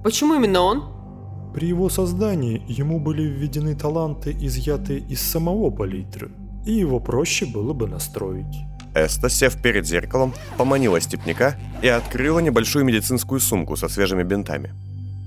Почему 0.03 0.35
именно 0.35 0.59
он? 0.59 0.92
При 1.53 1.67
его 1.67 1.89
создании 1.89 2.63
ему 2.67 2.99
были 2.99 3.23
введены 3.23 3.75
таланты, 3.75 4.35
изъятые 4.39 4.99
из 4.99 5.21
самого 5.21 5.69
Палитры, 5.69 6.31
и 6.65 6.73
его 6.73 6.99
проще 6.99 7.45
было 7.45 7.73
бы 7.73 7.87
настроить. 7.87 8.55
Эста, 8.95 9.29
сев 9.29 9.61
перед 9.61 9.85
зеркалом, 9.85 10.33
поманила 10.57 10.99
степняка 10.99 11.55
и 11.81 11.87
открыла 11.87 12.39
небольшую 12.39 12.85
медицинскую 12.85 13.39
сумку 13.39 13.75
со 13.75 13.87
свежими 13.87 14.23
бинтами. 14.23 14.73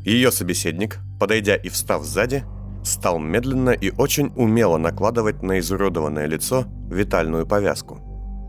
Ее 0.05 0.31
собеседник, 0.31 0.99
подойдя 1.19 1.57
и 1.57 1.69
встав 1.69 2.05
сзади, 2.05 2.45
стал 2.85 3.19
медленно 3.19 3.71
и 3.71 3.91
очень 3.91 4.33
умело 4.37 4.79
накладывать 4.79 5.43
на 5.43 5.59
изуродованное 5.59 6.27
лицо 6.27 6.67
витальную 6.91 7.47
повязку. 7.47 8.01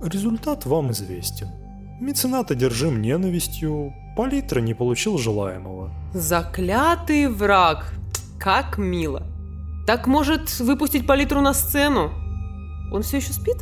Результат 0.04 0.66
вам 0.66 0.92
известен. 0.92 1.48
Меценат 2.00 2.52
одержим 2.52 3.02
ненавистью, 3.02 3.94
Палитра 4.16 4.62
не 4.62 4.74
получил 4.74 5.18
желаемого. 5.18 5.92
Заклятый 6.14 7.28
враг. 7.28 7.94
Как 8.40 8.78
мило. 8.78 9.24
Так 9.86 10.08
может 10.08 10.60
выпустить 10.60 11.06
палитру 11.08 11.42
на 11.42 11.54
сцену? 11.54 12.12
Он 12.92 13.02
все 13.04 13.18
еще 13.18 13.34
спит? 13.34 13.58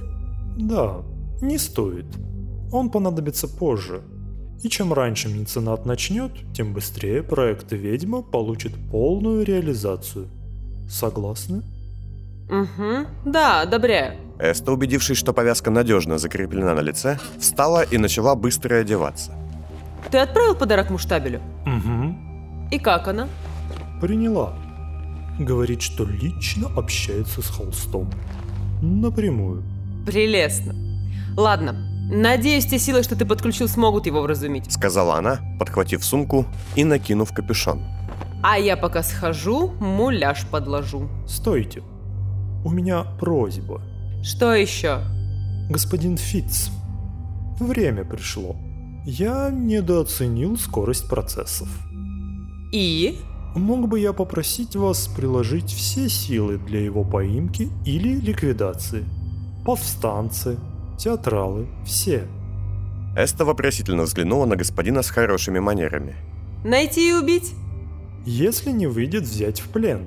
Да, 0.57 1.01
не 1.41 1.57
стоит. 1.57 2.05
Он 2.71 2.89
понадобится 2.89 3.47
позже. 3.47 4.01
И 4.63 4.69
чем 4.69 4.93
раньше 4.93 5.27
меценат 5.27 5.85
начнет, 5.85 6.31
тем 6.53 6.73
быстрее 6.73 7.21
проект 7.21 7.71
«Ведьма» 7.71 8.21
получит 8.21 8.73
полную 8.89 9.45
реализацию. 9.45 10.27
Согласны? 10.89 11.63
Угу. 12.49 13.31
Да, 13.31 13.61
одобряю. 13.61 14.24
Эста, 14.39 14.71
убедившись, 14.71 15.17
что 15.17 15.33
повязка 15.33 15.71
надежно 15.71 16.17
закреплена 16.17 16.73
на 16.73 16.81
лице, 16.81 17.17
встала 17.39 17.83
и 17.83 17.97
начала 17.97 18.35
быстро 18.35 18.75
одеваться. 18.75 19.31
Ты 20.11 20.17
отправил 20.17 20.55
подарок 20.55 20.89
Муштабелю? 20.89 21.41
Угу. 21.65 22.15
И 22.71 22.79
как 22.79 23.07
она? 23.07 23.27
Приняла. 24.01 24.53
Говорит, 25.39 25.81
что 25.81 26.05
лично 26.05 26.69
общается 26.75 27.41
с 27.41 27.49
холстом. 27.49 28.09
Напрямую. 28.81 29.63
Прелестно. 30.05 30.73
Ладно, 31.37 31.73
надеюсь, 32.11 32.65
те 32.65 32.77
силы, 32.77 33.03
что 33.03 33.15
ты 33.15 33.25
подключил, 33.25 33.67
смогут 33.67 34.05
его 34.05 34.21
вразумить. 34.21 34.71
Сказала 34.71 35.15
она, 35.15 35.39
подхватив 35.59 36.03
сумку 36.03 36.45
и 36.75 36.83
накинув 36.83 37.33
капюшон. 37.33 37.81
А 38.43 38.59
я 38.59 38.77
пока 38.77 39.01
схожу, 39.01 39.71
муляж 39.79 40.45
подложу. 40.51 41.09
Стойте. 41.27 41.81
У 42.63 42.69
меня 42.69 43.03
просьба. 43.19 43.81
Что 44.25 44.55
еще? 44.55 45.01
Господин 45.69 46.17
Фитц, 46.17 46.69
время 47.59 48.03
пришло. 48.03 48.55
Я 49.05 49.51
недооценил 49.51 50.57
скорость 50.57 51.07
процессов. 51.07 51.67
И? 52.71 53.19
Мог 53.55 53.87
бы 53.87 53.99
я 53.99 54.13
попросить 54.13 54.75
вас 54.75 55.07
приложить 55.07 55.71
все 55.71 56.09
силы 56.09 56.57
для 56.57 56.81
его 56.81 57.03
поимки 57.03 57.69
или 57.85 58.19
ликвидации? 58.19 59.05
Повстанцы, 59.63 60.57
театралы, 60.97 61.67
все. 61.85 62.27
Эста 63.15 63.45
вопросительно 63.45 64.03
взглянула 64.03 64.47
на 64.47 64.55
господина 64.55 65.03
с 65.03 65.11
хорошими 65.11 65.59
манерами. 65.59 66.15
Найти 66.63 67.09
и 67.09 67.13
убить? 67.13 67.53
Если 68.25 68.71
не 68.71 68.87
выйдет, 68.87 69.21
взять 69.21 69.59
в 69.59 69.69
плен. 69.69 70.05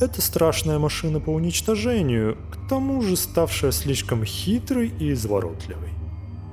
Это 0.00 0.22
страшная 0.22 0.78
машина 0.78 1.20
по 1.20 1.28
уничтожению, 1.28 2.38
к 2.50 2.68
тому 2.70 3.02
же 3.02 3.16
ставшая 3.16 3.70
слишком 3.70 4.24
хитрой 4.24 4.88
и 4.98 5.12
изворотливой. 5.12 5.90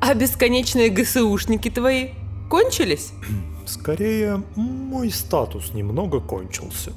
А 0.02 0.14
бесконечные 0.14 0.90
ГСУшники 0.90 1.70
твои 1.70 2.10
кончились? 2.50 3.14
Скорее, 3.66 4.44
мой 4.56 5.10
статус 5.12 5.74
немного 5.74 6.20
кончился. 6.20 6.92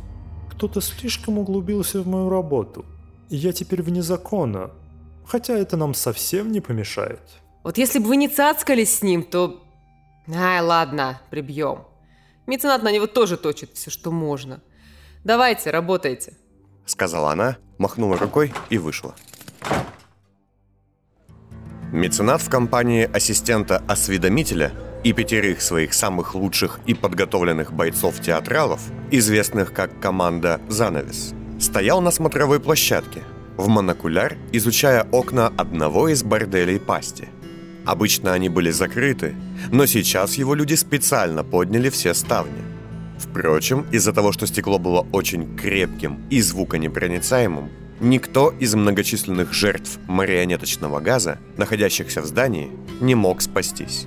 Кто-то 0.50 0.80
слишком 0.80 1.38
углубился 1.38 2.02
в 2.02 2.08
мою 2.08 2.28
работу. 2.28 2.84
И 3.28 3.36
я 3.36 3.52
теперь 3.52 3.82
вне 3.82 4.02
закона, 4.02 4.72
хотя 5.24 5.56
это 5.56 5.76
нам 5.76 5.94
совсем 5.94 6.50
не 6.50 6.60
помешает. 6.60 7.20
Вот 7.62 7.78
если 7.78 8.00
бы 8.00 8.08
вы 8.08 8.16
не 8.16 8.26
цацкались 8.28 8.98
с 8.98 9.02
ним, 9.02 9.22
то... 9.22 9.62
Ай, 10.26 10.60
ладно, 10.60 11.20
прибьем. 11.30 11.84
Меценат 12.48 12.82
на 12.82 12.90
него 12.90 13.06
тоже 13.06 13.36
точит 13.36 13.74
все, 13.74 13.90
что 13.90 14.10
можно. 14.10 14.60
Давайте, 15.24 15.70
работайте. 15.70 16.35
Сказала 16.87 17.33
она, 17.33 17.59
махнула 17.78 18.16
рукой 18.18 18.52
и 18.70 18.78
вышла. 18.78 19.14
Меценат 21.92 22.40
в 22.40 22.48
компании 22.48 23.09
ассистента-осведомителя 23.12 24.72
и 25.02 25.12
пятерых 25.12 25.61
своих 25.61 25.92
самых 25.92 26.35
лучших 26.35 26.80
и 26.87 26.94
подготовленных 26.94 27.72
бойцов-театралов, 27.72 28.80
известных 29.11 29.72
как 29.72 30.00
команда 30.00 30.61
«Занавес», 30.68 31.35
стоял 31.59 32.00
на 32.00 32.11
смотровой 32.11 32.61
площадке, 32.61 33.22
в 33.56 33.68
монокуляр, 33.68 34.37
изучая 34.52 35.06
окна 35.11 35.48
одного 35.48 36.09
из 36.09 36.22
борделей 36.22 36.78
пасти. 36.78 37.28
Обычно 37.85 38.33
они 38.33 38.48
были 38.48 38.70
закрыты, 38.70 39.35
но 39.72 39.87
сейчас 39.87 40.35
его 40.35 40.54
люди 40.54 40.74
специально 40.74 41.42
подняли 41.42 41.90
все 41.90 42.14
ставни. 42.14 42.69
Впрочем, 43.20 43.87
из-за 43.92 44.12
того, 44.12 44.33
что 44.33 44.46
стекло 44.46 44.78
было 44.78 45.06
очень 45.12 45.56
крепким 45.56 46.20
и 46.30 46.40
звуконепроницаемым, 46.40 47.68
никто 48.00 48.52
из 48.59 48.74
многочисленных 48.74 49.52
жертв 49.52 49.98
марионеточного 50.09 51.00
газа, 51.00 51.38
находящихся 51.59 52.22
в 52.22 52.26
здании, 52.26 52.70
не 53.00 53.14
мог 53.14 53.42
спастись. 53.42 54.06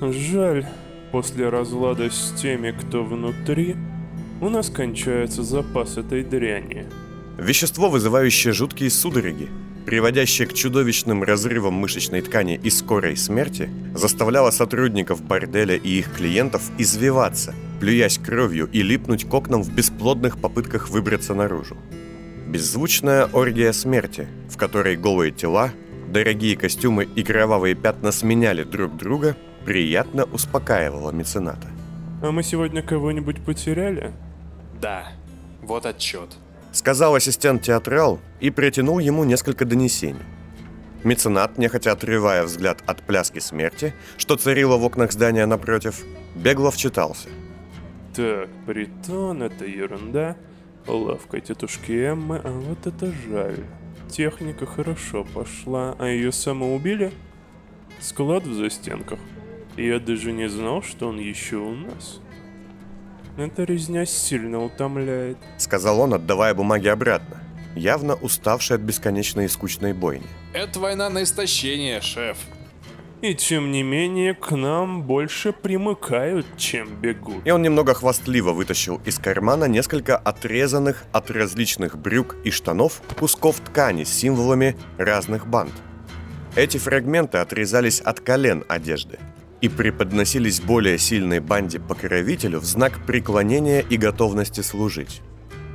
Жаль, 0.00 0.66
после 1.10 1.48
разлада 1.48 2.08
с 2.08 2.32
теми, 2.40 2.70
кто 2.70 3.02
внутри, 3.02 3.76
у 4.40 4.48
нас 4.48 4.70
кончается 4.70 5.42
запас 5.42 5.96
этой 5.96 6.22
дряни. 6.22 6.86
Вещество, 7.38 7.90
вызывающее 7.90 8.52
жуткие 8.52 8.90
судороги, 8.90 9.48
приводящее 9.86 10.46
к 10.46 10.52
чудовищным 10.52 11.24
разрывам 11.24 11.74
мышечной 11.74 12.20
ткани 12.20 12.60
и 12.62 12.70
скорой 12.70 13.16
смерти, 13.16 13.68
заставляло 13.94 14.52
сотрудников 14.52 15.20
борделя 15.20 15.74
и 15.74 15.98
их 15.98 16.12
клиентов 16.14 16.62
извиваться, 16.78 17.54
плюясь 17.82 18.16
кровью 18.16 18.68
и 18.70 18.80
липнуть 18.80 19.28
к 19.28 19.34
окнам 19.34 19.64
в 19.64 19.74
бесплодных 19.74 20.40
попытках 20.40 20.88
выбраться 20.88 21.34
наружу. 21.34 21.76
Беззвучная 22.46 23.26
оргия 23.32 23.72
смерти, 23.72 24.28
в 24.48 24.56
которой 24.56 24.94
голые 24.96 25.32
тела, 25.32 25.72
дорогие 26.06 26.56
костюмы 26.56 27.02
и 27.02 27.24
кровавые 27.24 27.74
пятна 27.74 28.12
сменяли 28.12 28.62
друг 28.62 28.96
друга, 28.96 29.36
приятно 29.64 30.26
успокаивала 30.32 31.10
мецената. 31.10 31.66
А 32.22 32.30
мы 32.30 32.44
сегодня 32.44 32.84
кого-нибудь 32.84 33.44
потеряли? 33.44 34.12
Да, 34.80 35.08
вот 35.60 35.84
отчет. 35.84 36.36
Сказал 36.70 37.16
ассистент-театрал 37.16 38.20
и 38.38 38.50
протянул 38.50 39.00
ему 39.00 39.24
несколько 39.24 39.64
донесений. 39.64 40.22
Меценат, 41.02 41.58
нехотя 41.58 41.90
отрывая 41.90 42.44
взгляд 42.44 42.78
от 42.86 43.02
пляски 43.02 43.40
смерти, 43.40 43.92
что 44.18 44.36
царило 44.36 44.76
в 44.76 44.84
окнах 44.84 45.10
здания 45.10 45.46
напротив, 45.46 46.04
бегло 46.36 46.70
вчитался. 46.70 47.28
Так, 48.14 48.50
притон— 48.66 49.42
это 49.44 49.64
ерунда. 49.64 50.36
Лавка 50.86 51.40
тетушки 51.40 51.92
Эммы, 51.92 52.40
а 52.42 52.50
вот 52.50 52.86
это 52.86 53.12
жаль. 53.28 53.64
Техника 54.10 54.66
хорошо 54.66 55.24
пошла, 55.24 55.96
а 55.98 56.08
ее 56.08 56.32
самоубили? 56.32 57.12
Склад 58.00 58.44
в 58.44 58.52
застенках. 58.54 59.18
Я 59.76 59.98
даже 60.00 60.32
не 60.32 60.48
знал, 60.48 60.82
что 60.82 61.08
он 61.08 61.18
еще 61.18 61.56
у 61.56 61.74
нас. 61.74 62.20
Эта 63.38 63.64
резня 63.64 64.04
сильно 64.04 64.62
утомляет. 64.62 65.38
Сказал 65.56 66.00
он, 66.00 66.12
отдавая 66.12 66.52
бумаги 66.54 66.88
обратно. 66.88 67.38
явно 67.74 68.14
уставший 68.16 68.76
от 68.76 68.82
бесконечной 68.82 69.46
и 69.46 69.48
скучной 69.48 69.94
бойни. 69.94 70.26
Это 70.52 70.78
война 70.78 71.08
на 71.08 71.22
истощение, 71.22 72.02
шеф. 72.02 72.36
И 73.22 73.34
тем 73.36 73.70
не 73.70 73.84
менее, 73.84 74.34
к 74.34 74.50
нам 74.50 75.04
больше 75.04 75.52
примыкают, 75.52 76.44
чем 76.56 77.00
бегут. 77.00 77.46
И 77.46 77.52
он 77.52 77.62
немного 77.62 77.94
хвастливо 77.94 78.50
вытащил 78.50 79.00
из 79.04 79.20
кармана 79.20 79.66
несколько 79.66 80.16
отрезанных 80.16 81.04
от 81.12 81.30
различных 81.30 81.96
брюк 81.96 82.34
и 82.42 82.50
штанов 82.50 83.00
кусков 83.16 83.60
ткани 83.60 84.02
с 84.02 84.12
символами 84.12 84.76
разных 84.98 85.46
банд. 85.46 85.72
Эти 86.56 86.78
фрагменты 86.78 87.38
отрезались 87.38 88.00
от 88.00 88.18
колен 88.18 88.64
одежды 88.66 89.20
и 89.60 89.68
преподносились 89.68 90.60
более 90.60 90.98
сильной 90.98 91.38
банде 91.38 91.78
покровителю 91.78 92.58
в 92.58 92.64
знак 92.64 93.06
преклонения 93.06 93.84
и 93.88 93.96
готовности 93.98 94.62
служить. 94.62 95.22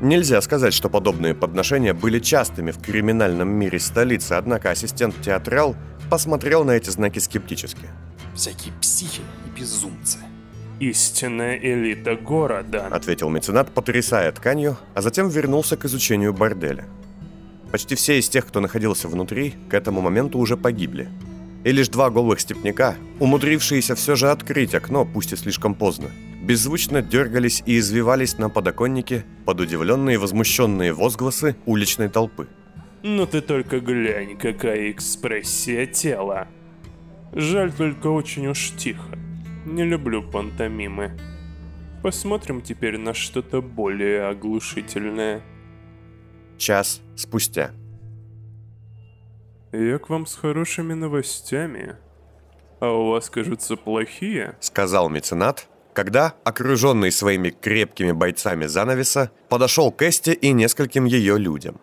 Нельзя 0.01 0.41
сказать, 0.41 0.75
что 0.75 0.89
подобные 0.89 1.33
подношения 1.33 1.93
были 1.93 2.19
частыми 2.19 2.69
в 2.69 2.79
криминальном 2.79 3.49
мире 3.49 3.79
столицы, 3.79 4.33
однако 4.33 4.69
ассистент-театрал 4.69 5.75
посмотрел 6.11 6.63
на 6.63 6.71
эти 6.71 6.91
знаки 6.91 7.17
скептически. 7.17 7.87
Всякие 8.35 8.73
психи 8.79 9.21
и 9.45 9.59
безумцы. 9.59 10.19
Истинная 10.79 11.57
элита 11.57 12.15
города. 12.15 12.85
Ответил 12.91 13.29
меценат, 13.29 13.73
потрясая 13.73 14.31
тканью, 14.31 14.77
а 14.93 15.01
затем 15.01 15.29
вернулся 15.29 15.75
к 15.75 15.85
изучению 15.85 16.31
борделя. 16.31 16.85
Почти 17.71 17.95
все 17.95 18.19
из 18.19 18.29
тех, 18.29 18.45
кто 18.45 18.59
находился 18.59 19.07
внутри, 19.07 19.55
к 19.67 19.73
этому 19.73 20.01
моменту 20.01 20.37
уже 20.37 20.55
погибли. 20.55 21.09
И 21.63 21.71
лишь 21.71 21.89
два 21.89 22.11
голых 22.11 22.39
степняка, 22.39 22.95
умудрившиеся 23.19 23.95
все 23.95 24.15
же 24.15 24.29
открыть 24.29 24.75
окно, 24.75 25.05
пусть 25.05 25.33
и 25.33 25.35
слишком 25.35 25.73
поздно, 25.73 26.11
беззвучно 26.47 27.01
дергались 27.01 27.61
и 27.65 27.77
извивались 27.77 28.37
на 28.37 28.49
подоконнике 28.49 29.25
под 29.45 29.59
удивленные 29.59 30.13
и 30.13 30.17
возмущенные 30.17 30.93
возгласы 30.93 31.57
уличной 31.65 32.07
толпы. 32.07 32.47
Ну 33.03 33.27
ты 33.27 33.41
только 33.41 33.81
глянь, 33.81 34.37
какая 34.37 34.91
экспрессия 34.91 35.85
тела. 35.85 36.47
Жаль 37.33 37.73
только 37.73 38.07
очень 38.07 38.47
уж 38.47 38.71
тихо. 38.77 39.19
Не 39.65 39.83
люблю 39.83 40.23
пантомимы. 40.23 41.11
Посмотрим 42.01 42.61
теперь 42.61 42.97
на 42.97 43.13
что-то 43.13 43.61
более 43.61 44.27
оглушительное. 44.27 45.41
Час 46.57 47.01
спустя. 47.17 47.71
Я 49.73 49.99
к 49.99 50.07
вам 50.09 50.25
с 50.25 50.35
хорошими 50.35 50.93
новостями. 50.93 51.97
А 52.79 52.89
у 52.89 53.09
вас, 53.09 53.29
кажется, 53.29 53.75
плохие? 53.75 54.55
Сказал 54.61 55.09
меценат, 55.09 55.67
когда, 55.97 56.35
окруженный 56.43 57.11
своими 57.11 57.49
крепкими 57.49 58.11
бойцами 58.11 58.67
занавеса, 58.67 59.31
подошел 59.49 59.91
к 59.91 60.03
Эсте 60.03 60.31
и 60.31 60.53
нескольким 60.53 61.05
ее 61.05 61.39
людям. 61.39 61.79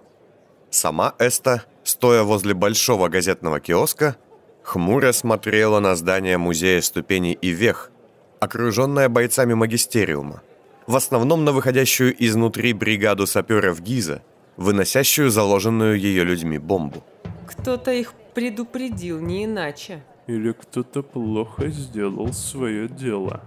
Сама 0.71 1.15
Эста, 1.19 1.65
стоя 1.83 2.23
возле 2.23 2.55
большого 2.55 3.09
газетного 3.09 3.59
киоска, 3.59 4.15
хмуро 4.63 5.11
смотрела 5.11 5.81
на 5.81 5.97
здание 5.97 6.39
музея 6.39 6.81
ступеней 6.81 7.33
и 7.33 7.49
вех, 7.49 7.91
окруженная 8.39 9.09
бойцами 9.09 9.55
магистериума, 9.55 10.43
в 10.87 10.95
основном 10.95 11.45
на 11.45 11.51
выходящую 11.51 12.15
изнутри 12.25 12.73
бригаду 12.73 13.27
саперов 13.27 13.81
Гиза, 13.81 14.23
выносящую 14.57 15.31
заложенную 15.31 15.99
ее 15.99 16.23
людьми 16.23 16.59
бомбу. 16.59 17.03
Кто-то 17.49 17.91
их 17.91 18.15
предупредил, 18.33 19.19
не 19.19 19.47
иначе. 19.47 20.05
Или 20.29 20.53
кто-то 20.53 21.03
плохо 21.03 21.67
сделал 21.69 22.33
свое 22.33 22.89
дело. 22.89 23.43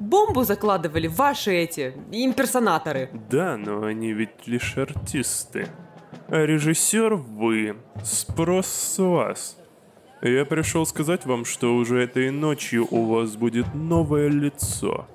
Бомбу 0.00 0.44
закладывали 0.44 1.08
ваши 1.08 1.52
эти 1.52 1.94
имперсонаторы. 2.12 3.10
Да, 3.30 3.56
но 3.56 3.84
они 3.84 4.12
ведь 4.12 4.46
лишь 4.46 4.76
артисты. 4.76 5.68
А 6.28 6.44
режиссер 6.44 7.14
вы. 7.14 7.76
Спрос 8.04 8.66
с 8.66 9.02
вас. 9.02 9.56
Я 10.22 10.44
пришел 10.44 10.84
сказать 10.86 11.26
вам, 11.26 11.44
что 11.44 11.74
уже 11.74 12.02
этой 12.02 12.30
ночью 12.30 12.86
у 12.90 13.06
вас 13.06 13.36
будет 13.36 13.74
новое 13.74 14.28
лицо. 14.28 15.06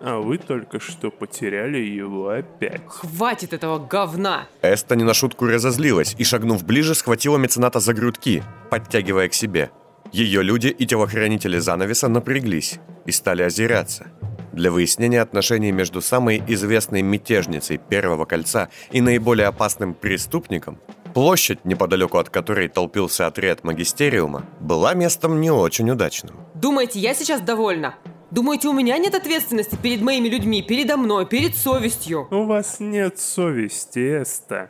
А 0.00 0.20
вы 0.20 0.38
только 0.38 0.80
что 0.80 1.10
потеряли 1.10 1.78
его 1.78 2.28
опять. 2.28 2.82
Хватит 2.86 3.52
этого 3.52 3.78
говна! 3.78 4.46
Эста 4.62 4.96
не 4.96 5.04
на 5.04 5.12
шутку 5.12 5.46
разозлилась 5.46 6.14
и, 6.18 6.24
шагнув 6.24 6.64
ближе, 6.64 6.94
схватила 6.94 7.36
мецената 7.36 7.80
за 7.80 7.94
грудки, 7.94 8.42
подтягивая 8.70 9.28
к 9.28 9.34
себе. 9.34 9.70
Ее 10.12 10.42
люди 10.42 10.68
и 10.68 10.86
телохранители 10.86 11.58
занавеса 11.58 12.08
напряглись 12.08 12.78
и 13.08 13.10
стали 13.10 13.42
озираться. 13.42 14.06
Для 14.52 14.70
выяснения 14.70 15.22
отношений 15.22 15.72
между 15.72 16.02
самой 16.02 16.42
известной 16.46 17.00
мятежницей 17.00 17.78
Первого 17.78 18.26
Кольца 18.26 18.68
и 18.90 19.00
наиболее 19.00 19.46
опасным 19.46 19.94
преступником, 19.94 20.78
площадь, 21.14 21.64
неподалеку 21.64 22.18
от 22.18 22.28
которой 22.28 22.68
толпился 22.68 23.26
отряд 23.26 23.64
Магистериума, 23.64 24.44
была 24.60 24.92
местом 24.92 25.40
не 25.40 25.50
очень 25.50 25.90
удачным. 25.90 26.36
Думаете, 26.54 26.98
я 26.98 27.14
сейчас 27.14 27.40
довольна? 27.40 27.94
Думаете, 28.30 28.68
у 28.68 28.74
меня 28.74 28.98
нет 28.98 29.14
ответственности 29.14 29.78
перед 29.82 30.02
моими 30.02 30.28
людьми, 30.28 30.62
передо 30.62 30.98
мной, 30.98 31.24
перед 31.24 31.56
совестью? 31.56 32.28
У 32.30 32.44
вас 32.44 32.78
нет 32.78 33.18
совести, 33.18 34.20
Эста. 34.20 34.68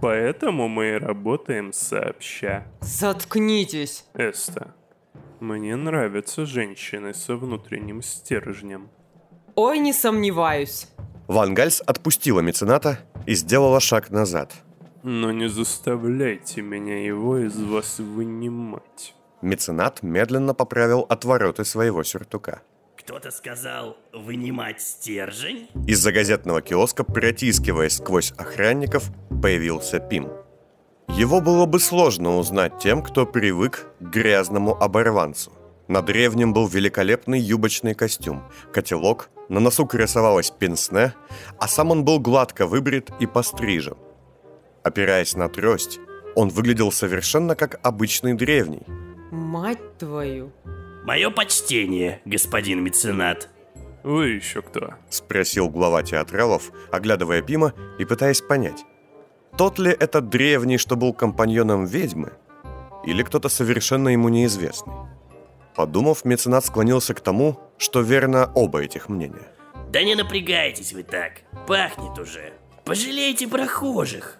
Поэтому 0.00 0.68
мы 0.68 0.94
и 0.94 0.98
работаем 0.98 1.74
сообща. 1.74 2.66
Заткнитесь. 2.80 4.06
Эста, 4.14 4.74
мне 5.44 5.76
нравятся 5.76 6.46
женщины 6.46 7.14
со 7.14 7.36
внутренним 7.36 8.02
стержнем. 8.02 8.88
Ой, 9.54 9.78
не 9.78 9.92
сомневаюсь. 9.92 10.88
Ван 11.28 11.54
Гальс 11.54 11.82
отпустила 11.86 12.40
мецената 12.40 12.98
и 13.26 13.34
сделала 13.34 13.80
шаг 13.80 14.10
назад. 14.10 14.52
Но 15.02 15.30
не 15.32 15.48
заставляйте 15.48 16.62
меня 16.62 17.04
его 17.04 17.38
из 17.38 17.56
вас 17.60 17.98
вынимать. 17.98 19.14
Меценат 19.42 20.02
медленно 20.02 20.54
поправил 20.54 21.06
отвороты 21.08 21.64
своего 21.64 22.02
сюртука. 22.02 22.62
Кто-то 22.96 23.30
сказал 23.30 23.98
вынимать 24.14 24.80
стержень? 24.80 25.68
Из-за 25.86 26.10
газетного 26.10 26.62
киоска, 26.62 27.04
протискиваясь 27.04 27.96
сквозь 27.96 28.32
охранников, 28.32 29.10
появился 29.42 30.00
Пим. 30.00 30.30
Его 31.08 31.40
было 31.40 31.66
бы 31.66 31.78
сложно 31.78 32.38
узнать 32.38 32.78
тем, 32.78 33.02
кто 33.02 33.26
привык 33.26 33.86
к 34.00 34.02
грязному 34.02 34.74
оборванцу. 34.74 35.52
На 35.86 36.00
древнем 36.00 36.52
был 36.52 36.66
великолепный 36.66 37.38
юбочный 37.38 37.94
костюм, 37.94 38.42
котелок, 38.72 39.28
на 39.48 39.60
носу 39.60 39.86
красовалась 39.86 40.50
пенсне, 40.50 41.14
а 41.58 41.68
сам 41.68 41.90
он 41.90 42.04
был 42.04 42.18
гладко 42.18 42.66
выбрит 42.66 43.10
и 43.20 43.26
пострижен. 43.26 43.96
Опираясь 44.82 45.34
на 45.34 45.48
трость, 45.48 46.00
он 46.34 46.48
выглядел 46.48 46.90
совершенно 46.90 47.54
как 47.54 47.78
обычный 47.82 48.34
древний. 48.34 48.82
Мать 49.30 49.98
твою. 49.98 50.52
Мое 51.04 51.30
почтение, 51.30 52.22
господин 52.24 52.82
меценат. 52.82 53.48
Вы 54.02 54.28
еще 54.30 54.62
кто? 54.62 54.94
Спросил 55.10 55.68
глава 55.68 56.02
театралов, 56.02 56.70
оглядывая 56.92 57.42
Пима 57.42 57.72
и 57.98 58.04
пытаясь 58.04 58.40
понять, 58.40 58.84
тот 59.56 59.78
ли 59.78 59.90
этот 59.90 60.28
древний, 60.28 60.78
что 60.78 60.96
был 60.96 61.12
компаньоном 61.12 61.84
ведьмы, 61.84 62.32
или 63.04 63.22
кто-то 63.22 63.48
совершенно 63.48 64.08
ему 64.08 64.28
неизвестный. 64.28 64.94
Подумав, 65.74 66.24
меценат 66.24 66.64
склонился 66.64 67.14
к 67.14 67.20
тому, 67.20 67.58
что 67.78 68.00
верно 68.00 68.50
оба 68.54 68.82
этих 68.82 69.08
мнения. 69.08 69.48
Да 69.90 70.02
не 70.02 70.14
напрягайтесь 70.14 70.92
вы 70.92 71.02
так, 71.02 71.42
пахнет 71.66 72.18
уже. 72.18 72.52
Пожалейте 72.84 73.48
прохожих. 73.48 74.38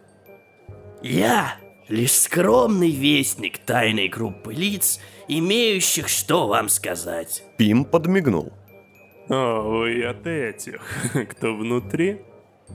Я 1.02 1.56
лишь 1.88 2.12
скромный 2.12 2.90
вестник 2.90 3.58
тайной 3.58 4.08
группы 4.08 4.52
лиц, 4.52 5.00
имеющих 5.28 6.08
что 6.08 6.48
вам 6.48 6.68
сказать. 6.68 7.42
Пим 7.56 7.84
подмигнул. 7.84 8.52
О, 9.28 9.62
вы 9.62 10.04
от 10.04 10.26
этих, 10.26 10.80
кто 11.30 11.54
внутри? 11.54 12.20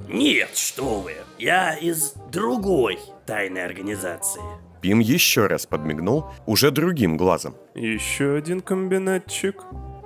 Нет, 0.07 0.55
что 0.55 1.01
вы, 1.01 1.15
я 1.37 1.75
из 1.75 2.13
другой 2.31 2.99
тайной 3.25 3.65
организации. 3.65 4.41
Пим 4.81 4.99
еще 4.99 5.47
раз 5.47 5.65
подмигнул, 5.65 6.25
уже 6.45 6.71
другим 6.71 7.17
глазом. 7.17 7.55
Еще 7.75 8.35
один 8.35 8.61
комбинатчик? 8.61 9.63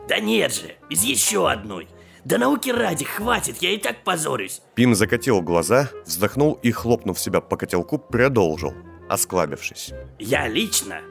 Да 0.08 0.20
нет 0.20 0.54
же, 0.54 0.76
из 0.90 1.04
еще 1.04 1.50
одной. 1.50 1.88
Да 2.26 2.38
науки 2.38 2.70
ради, 2.70 3.06
хватит, 3.06 3.58
я 3.62 3.72
и 3.72 3.78
так 3.78 4.04
позорюсь. 4.04 4.62
Пим 4.76 4.96
закатил 4.96 5.42
глаза, 5.42 5.90
вздохнул 6.06 6.54
и, 6.64 6.72
хлопнув 6.72 7.20
себя 7.20 7.42
по 7.42 7.58
котелку, 7.58 7.98
продолжил, 7.98 8.74
осклабившись. 9.10 9.92
Я 10.20 10.48
лично 10.48 11.02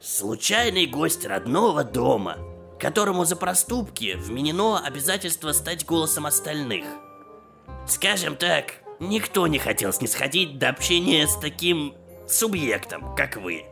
случайный 0.00 0.86
гость 0.86 1.26
родного 1.26 1.84
дома, 1.84 2.38
которому 2.78 3.24
за 3.24 3.36
проступки 3.36 4.16
вменено 4.16 4.78
обязательство 4.78 5.52
стать 5.52 5.84
голосом 5.84 6.26
остальных. 6.26 6.86
Скажем 7.86 8.36
так, 8.36 8.74
никто 9.00 9.46
не 9.46 9.58
хотел 9.58 9.92
снисходить 9.92 10.58
до 10.58 10.68
общения 10.68 11.26
с 11.26 11.36
таким 11.36 11.94
субъектом, 12.28 13.14
как 13.14 13.36
вы. 13.36 13.64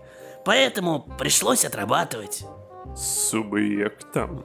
Поэтому 0.44 1.00
пришлось 1.18 1.64
отрабатывать. 1.64 2.44
Субъектом? 2.96 4.44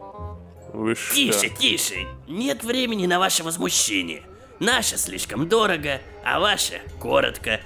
Вы 0.73 0.95
что? 0.95 1.15
Тише, 1.15 1.49
тише. 1.49 2.07
Нет 2.27 2.63
времени 2.63 3.05
на 3.05 3.19
ваше 3.19 3.43
возмущение. 3.43 4.23
Наше 4.59 4.97
слишком 4.97 5.47
дорого, 5.47 6.01
а 6.23 6.39
ваше 6.39 6.81
коротко. 6.99 7.59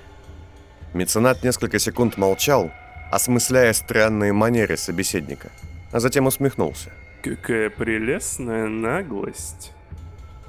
Меценат 0.94 1.44
несколько 1.44 1.80
секунд 1.80 2.18
молчал, 2.18 2.72
осмысляя 3.12 3.74
странные 3.74 4.34
манеры 4.34 4.78
собеседника, 4.78 5.52
а 5.92 6.00
затем 6.00 6.26
усмехнулся. 6.28 6.92
Какая 7.24 7.70
прелестная 7.70 8.68
наглость. 8.68 9.74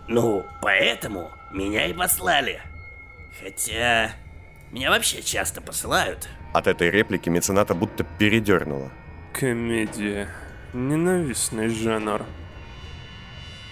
Ну, 0.09 0.47
поэтому 0.63 1.31
меня 1.53 1.87
и 1.87 1.93
послали. 1.93 2.63
Хотя... 3.43 4.13
Меня 4.71 4.91
вообще 4.91 5.23
часто 5.23 5.63
посылают. 5.63 6.29
От 6.53 6.67
этой 6.67 6.91
реплики 6.91 7.31
мецената 7.31 7.75
будто 7.75 8.05
передернуло. 8.05 8.91
Комедия. 9.33 10.29
Ненавистный 10.75 11.69
жанр. 11.69 12.27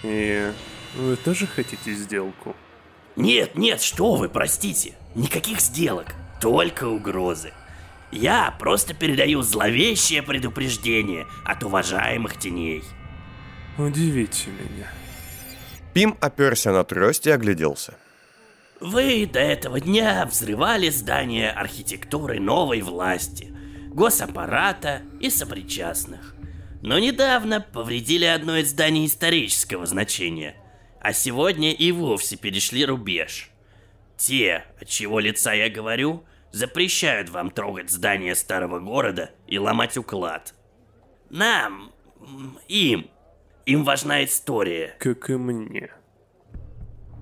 И 0.03 0.51
вы 0.95 1.15
тоже 1.17 1.45
хотите 1.45 1.93
сделку? 1.93 2.55
Нет, 3.15 3.55
нет, 3.55 3.81
что 3.81 4.15
вы, 4.15 4.29
простите. 4.29 4.93
Никаких 5.13 5.59
сделок, 5.59 6.15
только 6.39 6.85
угрозы. 6.87 7.53
Я 8.11 8.55
просто 8.59 8.93
передаю 8.93 9.41
зловещее 9.41 10.23
предупреждение 10.23 11.27
от 11.45 11.63
уважаемых 11.63 12.37
теней. 12.37 12.83
Удивите 13.77 14.49
меня. 14.49 14.87
Пим 15.97 16.15
оперся 16.21 16.71
на 16.71 16.83
трость 16.83 17.25
и 17.25 17.31
огляделся. 17.31 17.97
Вы 18.79 19.25
до 19.25 19.39
этого 19.39 19.79
дня 19.79 20.27
взрывали 20.27 20.89
здание 20.89 21.49
архитектуры 21.49 22.39
новой 22.39 22.81
власти, 22.81 23.51
госаппарата 23.87 25.01
и 25.19 25.31
сопричастных. 25.31 26.35
Но 26.83 26.99
недавно 26.99 27.61
повредили 27.61 28.25
одно 28.25 28.57
из 28.57 28.69
зданий 28.69 29.07
исторического 29.07 29.87
значения, 29.87 30.55
а 31.01 31.13
сегодня 31.13 31.73
и 31.73 31.91
вовсе 31.91 32.37
перешли 32.37 32.85
рубеж. 32.85 33.49
Те, 34.17 34.65
от 34.79 34.87
чего 34.87 35.19
лица 35.19 35.53
я 35.53 35.67
говорю, 35.67 36.25
запрещают 36.51 37.29
вам 37.29 37.49
трогать 37.49 37.89
здание 37.89 38.35
старого 38.35 38.79
города 38.79 39.31
и 39.47 39.57
ломать 39.57 39.97
уклад. 39.97 40.53
Нам, 41.31 41.91
им, 42.67 43.09
им 43.67 43.83
важна 43.83 44.23
история. 44.23 44.95
Как 44.97 45.29
и 45.29 45.35
мне. 45.35 45.89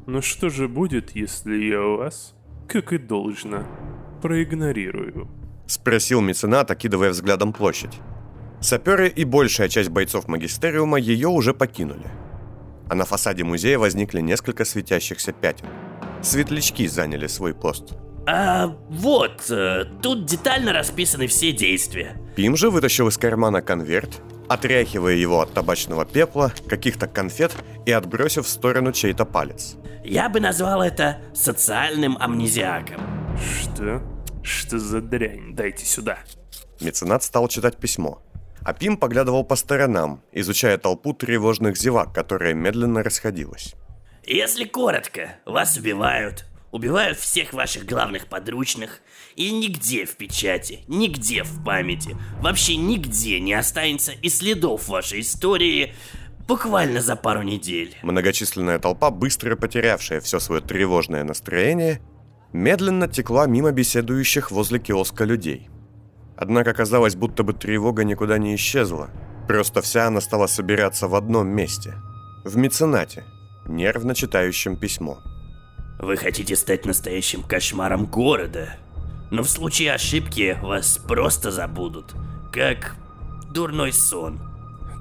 Но 0.05 0.21
что 0.21 0.49
же 0.49 0.67
будет, 0.67 1.15
если 1.15 1.55
я 1.55 1.81
вас, 1.81 2.35
как 2.69 2.93
и 2.93 2.99
должно, 2.99 3.65
проигнорирую? 4.21 5.27
Спросил 5.67 6.21
меценат, 6.21 6.69
окидывая 6.69 7.09
взглядом 7.09 7.51
площадь. 7.51 7.99
Саперы 8.61 9.09
и 9.09 9.25
большая 9.25 9.67
часть 9.67 9.89
бойцов 9.89 10.27
магистериума 10.27 10.99
ее 10.99 11.29
уже 11.29 11.55
покинули. 11.55 12.07
А 12.87 12.93
на 12.93 13.05
фасаде 13.05 13.43
музея 13.43 13.79
возникли 13.79 14.21
несколько 14.21 14.65
светящихся 14.65 15.33
пятен. 15.33 15.65
Светлячки 16.21 16.87
заняли 16.87 17.25
свой 17.25 17.55
пост. 17.55 17.93
А 18.27 18.67
вот, 18.89 19.49
э, 19.49 19.85
тут 20.01 20.25
детально 20.25 20.73
расписаны 20.73 21.25
все 21.25 21.51
действия. 21.51 22.17
Пим 22.35 22.55
же 22.55 22.69
вытащил 22.69 23.07
из 23.07 23.17
кармана 23.17 23.61
конверт, 23.61 24.21
отряхивая 24.47 25.13
его 25.15 25.41
от 25.41 25.53
табачного 25.53 26.05
пепла, 26.05 26.51
каких-то 26.67 27.07
конфет 27.07 27.55
и 27.85 27.91
отбросив 27.91 28.45
в 28.45 28.49
сторону 28.49 28.91
чей-то 28.91 29.25
палец. 29.25 29.75
Я 30.03 30.29
бы 30.29 30.39
назвал 30.39 30.81
это 30.81 31.19
социальным 31.33 32.17
амнезиаком. 32.19 33.01
Что? 33.37 34.01
Что 34.43 34.77
за 34.77 35.01
дрянь? 35.01 35.55
Дайте 35.55 35.85
сюда. 35.85 36.19
Меценат 36.79 37.23
стал 37.23 37.47
читать 37.47 37.77
письмо. 37.77 38.21
А 38.61 38.73
Пим 38.73 38.97
поглядывал 38.97 39.43
по 39.43 39.55
сторонам, 39.55 40.21
изучая 40.31 40.77
толпу 40.77 41.13
тревожных 41.13 41.77
зевак, 41.77 42.13
которая 42.13 42.53
медленно 42.53 43.03
расходилась. 43.03 43.75
Если 44.25 44.65
коротко, 44.65 45.35
вас 45.45 45.77
убивают. 45.77 46.45
Убивают 46.75 47.17
всех 47.17 47.53
ваших 47.53 47.85
главных 47.85 48.27
подручных. 48.27 48.99
И 49.37 49.49
нигде 49.49 50.05
в 50.05 50.17
печати, 50.17 50.81
нигде 50.89 51.43
в 51.43 51.63
памяти, 51.63 52.17
вообще 52.41 52.75
нигде 52.75 53.39
не 53.39 53.53
останется 53.53 54.11
и 54.11 54.27
следов 54.27 54.89
вашей 54.89 55.21
истории 55.21 55.93
буквально 56.49 56.99
за 56.99 57.15
пару 57.15 57.43
недель. 57.43 57.95
Многочисленная 58.03 58.77
толпа, 58.77 59.09
быстро 59.09 59.55
потерявшая 59.55 60.19
все 60.19 60.37
свое 60.41 60.61
тревожное 60.61 61.23
настроение, 61.23 62.01
медленно 62.51 63.07
текла 63.07 63.47
мимо 63.47 63.71
беседующих 63.71 64.51
возле 64.51 64.79
киоска 64.79 65.23
людей. 65.23 65.69
Однако 66.35 66.73
казалось, 66.73 67.15
будто 67.15 67.43
бы 67.43 67.53
тревога 67.53 68.03
никуда 68.03 68.37
не 68.37 68.53
исчезла. 68.53 69.11
Просто 69.47 69.81
вся 69.81 70.07
она 70.07 70.19
стала 70.19 70.47
собираться 70.47 71.07
в 71.07 71.15
одном 71.15 71.47
месте. 71.47 71.93
В 72.43 72.57
меценате, 72.57 73.23
нервно 73.65 74.13
читающем 74.13 74.75
письмо. 74.75 75.21
Вы 75.99 76.17
хотите 76.17 76.55
стать 76.55 76.85
настоящим 76.85 77.43
кошмаром 77.43 78.05
города, 78.05 78.77
но 79.31 79.43
в 79.43 79.49
случае 79.49 79.93
ошибки 79.93 80.57
вас 80.61 80.97
просто 80.97 81.51
забудут, 81.51 82.13
как 82.51 82.95
дурной 83.53 83.93
сон. 83.93 84.39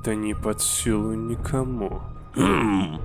Это 0.00 0.14
не 0.14 0.35
под 0.35 0.62
силу 0.62 1.14
никому. 1.14 2.02
Хм. 2.37 3.00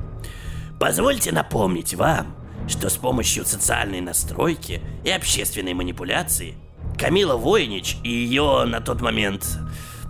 Позвольте 0.80 1.32
напомнить 1.32 1.94
вам, 1.94 2.36
что 2.68 2.90
с 2.90 2.98
помощью 2.98 3.46
социальной 3.46 4.02
настройки 4.02 4.82
и 5.04 5.10
общественной 5.10 5.74
манипуляции 5.74 6.56
Камила 6.98 7.36
Воинич 7.36 7.98
и 8.04 8.10
ее 8.10 8.66
на 8.66 8.82
тот 8.82 9.02
момент 9.02 9.58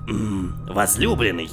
м, 0.08 0.56
возлюбленный 0.68 1.50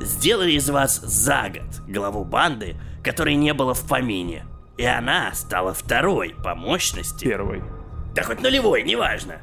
сделали 0.00 0.52
из 0.52 0.70
вас 0.70 1.00
за 1.00 1.50
год 1.50 1.82
главу 1.88 2.24
банды, 2.24 2.76
которой 3.02 3.34
не 3.34 3.52
было 3.52 3.74
в 3.74 3.86
помине. 3.86 4.46
И 4.76 4.84
она 4.84 5.32
стала 5.32 5.72
второй 5.72 6.34
по 6.44 6.54
мощности. 6.54 7.24
Первой. 7.24 7.62
Да 8.14 8.22
хоть 8.22 8.40
нулевой, 8.40 8.82
неважно. 8.82 9.40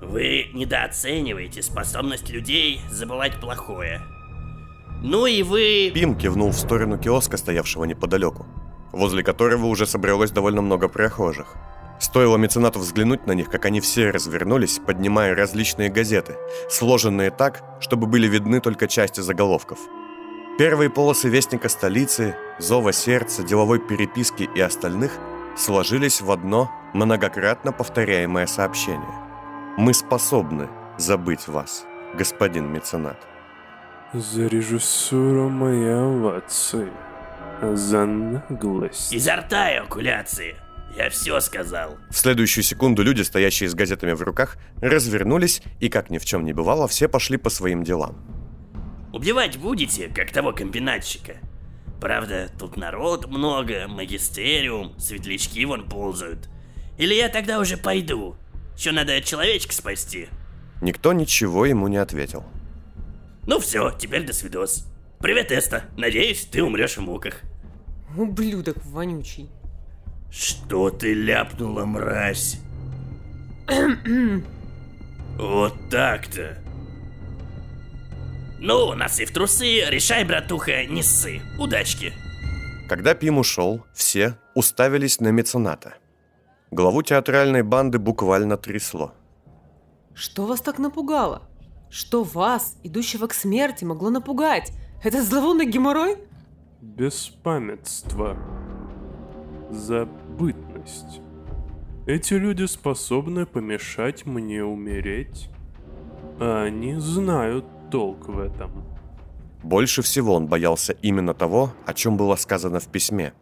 Вы 0.00 0.50
недооцениваете 0.52 1.62
способность 1.62 2.30
людей 2.30 2.80
забывать 2.90 3.40
плохое. 3.40 4.02
Ну 5.02 5.26
и 5.26 5.42
вы... 5.42 5.90
Пим 5.94 6.14
кивнул 6.14 6.50
в 6.50 6.56
сторону 6.56 6.98
киоска, 6.98 7.36
стоявшего 7.36 7.84
неподалеку, 7.84 8.46
возле 8.92 9.22
которого 9.22 9.66
уже 9.66 9.86
собралось 9.86 10.30
довольно 10.30 10.62
много 10.62 10.88
прохожих. 10.88 11.54
Стоило 11.98 12.36
меценату 12.36 12.78
взглянуть 12.78 13.26
на 13.26 13.32
них, 13.32 13.50
как 13.50 13.64
они 13.64 13.80
все 13.80 14.10
развернулись, 14.10 14.80
поднимая 14.84 15.34
различные 15.34 15.88
газеты, 15.88 16.36
сложенные 16.70 17.30
так, 17.30 17.62
чтобы 17.80 18.06
были 18.06 18.26
видны 18.26 18.60
только 18.60 18.86
части 18.86 19.20
заголовков. 19.20 19.78
Первые 20.58 20.88
полосы 20.88 21.28
Вестника 21.28 21.68
столицы, 21.68 22.34
Зова 22.58 22.90
сердца, 22.90 23.42
деловой 23.42 23.78
переписки 23.78 24.48
и 24.54 24.60
остальных 24.60 25.12
сложились 25.54 26.22
в 26.22 26.30
одно 26.30 26.70
многократно 26.94 27.72
повторяемое 27.72 28.46
сообщение. 28.46 29.14
«Мы 29.76 29.92
способны 29.92 30.68
забыть 30.96 31.46
вас, 31.46 31.84
господин 32.14 32.72
меценат». 32.72 33.18
За 34.14 34.46
режиссуру 34.46 35.50
моя 35.50 36.02
овации. 36.02 36.90
За 37.74 38.06
наглость. 38.06 39.12
Изо 39.12 39.36
рта 39.36 39.76
эвакуляции. 39.76 40.56
Я 40.96 41.10
все 41.10 41.38
сказал. 41.40 41.98
В 42.08 42.16
следующую 42.16 42.64
секунду 42.64 43.02
люди, 43.02 43.20
стоящие 43.20 43.68
с 43.68 43.74
газетами 43.74 44.12
в 44.12 44.22
руках, 44.22 44.56
развернулись 44.80 45.60
и, 45.80 45.90
как 45.90 46.08
ни 46.08 46.16
в 46.16 46.24
чем 46.24 46.46
не 46.46 46.54
бывало, 46.54 46.88
все 46.88 47.08
пошли 47.08 47.36
по 47.36 47.50
своим 47.50 47.84
делам. 47.84 48.16
Убивать 49.16 49.56
будете, 49.56 50.08
как 50.08 50.30
того 50.30 50.52
комбинатчика? 50.52 51.38
Правда, 52.02 52.50
тут 52.58 52.76
народ 52.76 53.26
много, 53.28 53.88
магистериум, 53.88 54.92
светлячки 55.00 55.64
вон 55.64 55.88
ползают. 55.88 56.50
Или 56.98 57.14
я 57.14 57.30
тогда 57.30 57.58
уже 57.58 57.78
пойду? 57.78 58.36
Еще 58.76 58.92
надо 58.92 59.22
человечка 59.22 59.72
спасти. 59.72 60.28
Никто 60.82 61.14
ничего 61.14 61.64
ему 61.64 61.88
не 61.88 61.96
ответил. 61.96 62.44
Ну 63.46 63.58
все, 63.58 63.90
теперь 63.98 64.26
до 64.26 64.34
свидос. 64.34 64.86
Привет, 65.18 65.50
Эста. 65.50 65.84
Надеюсь, 65.96 66.44
ты 66.44 66.62
умрешь 66.62 66.98
в 66.98 67.00
муках. 67.00 67.40
Ублюдок 68.18 68.84
вонючий. 68.84 69.48
Что 70.30 70.90
ты 70.90 71.14
ляпнула, 71.14 71.86
мразь? 71.86 72.60
вот 75.38 75.74
так-то. 75.88 76.65
Ну, 78.58 78.94
носы 78.94 79.26
в 79.26 79.32
трусы, 79.32 79.84
решай, 79.90 80.24
братуха, 80.24 80.84
не 80.86 81.02
ссы. 81.02 81.42
Удачки. 81.58 82.12
Когда 82.88 83.14
Пим 83.14 83.38
ушел, 83.38 83.84
все 83.92 84.38
уставились 84.54 85.20
на 85.20 85.28
мецената. 85.28 85.94
Главу 86.70 87.02
театральной 87.02 87.62
банды 87.62 87.98
буквально 87.98 88.56
трясло. 88.56 89.12
Что 90.14 90.46
вас 90.46 90.62
так 90.62 90.78
напугало? 90.78 91.42
Что 91.90 92.22
вас, 92.22 92.78
идущего 92.82 93.26
к 93.26 93.34
смерти, 93.34 93.84
могло 93.84 94.08
напугать? 94.10 94.72
Это 95.04 95.22
зловонный 95.22 95.66
геморрой? 95.66 96.16
Беспамятство. 96.80 98.36
Забытность. 99.70 101.20
Эти 102.06 102.34
люди 102.34 102.64
способны 102.64 103.44
помешать 103.44 104.24
мне 104.24 104.64
умереть. 104.64 105.50
А 106.40 106.64
они 106.64 106.94
знают 106.96 107.64
толк 107.90 108.28
в 108.28 108.38
этом. 108.38 108.70
Больше 109.62 110.02
всего 110.02 110.34
он 110.34 110.46
боялся 110.46 110.92
именно 111.02 111.34
того, 111.34 111.72
о 111.86 111.94
чем 111.94 112.16
было 112.16 112.36
сказано 112.36 112.78
в 112.80 112.86
письме. 112.86 113.32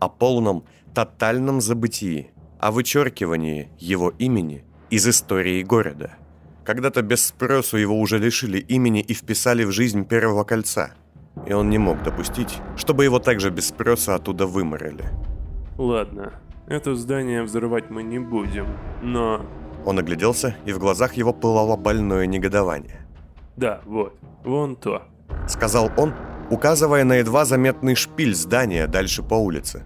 О 0.00 0.08
полном, 0.08 0.64
тотальном 0.94 1.60
забытии, 1.60 2.30
о 2.58 2.70
вычеркивании 2.72 3.68
его 3.78 4.12
имени 4.18 4.64
из 4.90 5.06
истории 5.06 5.62
города. 5.62 6.12
Когда-то 6.64 7.02
без 7.02 7.26
спросу 7.26 7.76
его 7.76 7.98
уже 7.98 8.18
лишили 8.18 8.58
имени 8.58 9.00
и 9.00 9.14
вписали 9.14 9.64
в 9.64 9.70
жизнь 9.70 10.04
Первого 10.04 10.44
Кольца. 10.44 10.90
И 11.46 11.52
он 11.52 11.70
не 11.70 11.78
мог 11.78 12.02
допустить, 12.02 12.58
чтобы 12.76 13.04
его 13.04 13.18
также 13.18 13.50
без 13.50 13.68
спроса 13.68 14.16
оттуда 14.16 14.46
выморали. 14.46 15.04
Ладно, 15.78 16.32
это 16.66 16.94
здание 16.94 17.42
взрывать 17.42 17.88
мы 17.88 18.02
не 18.02 18.18
будем, 18.18 18.66
но... 19.02 19.46
Он 19.86 19.98
огляделся, 19.98 20.56
и 20.66 20.72
в 20.72 20.78
глазах 20.78 21.14
его 21.14 21.32
пылало 21.32 21.76
больное 21.76 22.26
негодование. 22.26 23.06
Да, 23.58 23.80
вот, 23.86 24.14
вон 24.44 24.76
то. 24.76 25.02
Сказал 25.48 25.90
он, 25.96 26.14
указывая 26.48 27.02
на 27.02 27.14
едва 27.16 27.44
заметный 27.44 27.96
шпиль 27.96 28.32
здания 28.32 28.86
дальше 28.86 29.24
по 29.24 29.34
улице. 29.34 29.82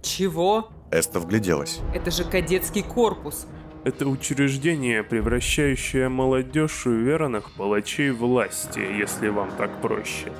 Чего? 0.00 0.70
Эста 0.90 1.20
вгляделась. 1.20 1.80
Это 1.94 2.10
же 2.10 2.24
кадетский 2.24 2.82
корпус. 2.82 3.46
Это 3.84 4.06
учреждение, 4.06 5.02
превращающее 5.02 6.08
молодежь 6.08 6.86
у 6.86 6.92
верных 6.92 7.52
палачей 7.52 8.10
власти, 8.10 8.78
если 8.78 9.28
вам 9.28 9.50
так 9.58 9.70
проще. 9.82 10.32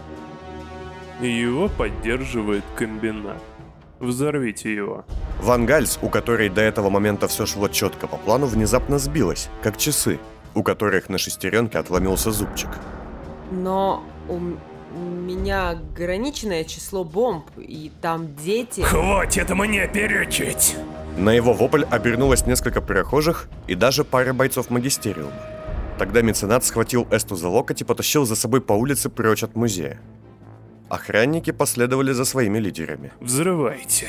И 1.20 1.28
его 1.28 1.68
поддерживает 1.68 2.64
комбинат. 2.76 3.42
Взорвите 3.98 4.74
его. 4.74 5.04
Ван 5.42 5.66
Гальс, 5.66 5.98
у 6.00 6.08
которой 6.08 6.48
до 6.48 6.62
этого 6.62 6.88
момента 6.88 7.28
все 7.28 7.44
шло 7.44 7.68
четко 7.68 8.06
по 8.06 8.16
плану, 8.16 8.46
внезапно 8.46 8.98
сбилась, 8.98 9.50
как 9.62 9.76
часы, 9.76 10.18
у 10.54 10.62
которых 10.62 11.08
на 11.08 11.18
шестеренке 11.18 11.78
отломился 11.78 12.30
зубчик. 12.30 12.70
Но 13.50 14.02
у 14.28 14.38
меня 14.98 15.70
ограниченное 15.70 16.64
число 16.64 17.04
бомб, 17.04 17.46
и 17.56 17.90
там 18.00 18.34
дети... 18.36 18.80
Хватит 18.82 19.50
мне 19.50 19.88
перечить! 19.88 20.76
На 21.16 21.32
его 21.32 21.52
вопль 21.52 21.84
обернулось 21.90 22.46
несколько 22.46 22.80
прохожих 22.80 23.48
и 23.66 23.74
даже 23.74 24.04
пара 24.04 24.32
бойцов 24.32 24.70
магистериума. 24.70 25.32
Тогда 25.98 26.22
меценат 26.22 26.64
схватил 26.64 27.06
Эсту 27.10 27.36
за 27.36 27.48
локоть 27.48 27.82
и 27.82 27.84
потащил 27.84 28.24
за 28.24 28.34
собой 28.34 28.60
по 28.60 28.72
улице 28.72 29.10
прочь 29.10 29.42
от 29.42 29.54
музея. 29.54 30.00
Охранники 30.88 31.50
последовали 31.50 32.12
за 32.12 32.24
своими 32.24 32.58
лидерами. 32.58 33.12
Взрывайте. 33.20 34.08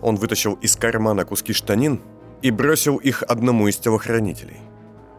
Он 0.00 0.16
вытащил 0.16 0.54
из 0.54 0.74
кармана 0.74 1.24
куски 1.24 1.52
штанин 1.52 2.00
и 2.40 2.50
бросил 2.50 2.96
их 2.96 3.22
одному 3.22 3.68
из 3.68 3.76
телохранителей. 3.76 4.56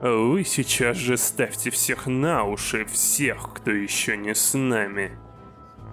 А 0.04 0.12
вы 0.12 0.44
сейчас 0.44 0.98
же 0.98 1.16
ставьте 1.16 1.70
всех 1.70 2.08
на 2.08 2.44
уши, 2.44 2.84
всех, 2.84 3.54
кто 3.54 3.72
еще 3.72 4.18
не 4.18 4.36
с 4.36 4.54
нами. 4.54 5.18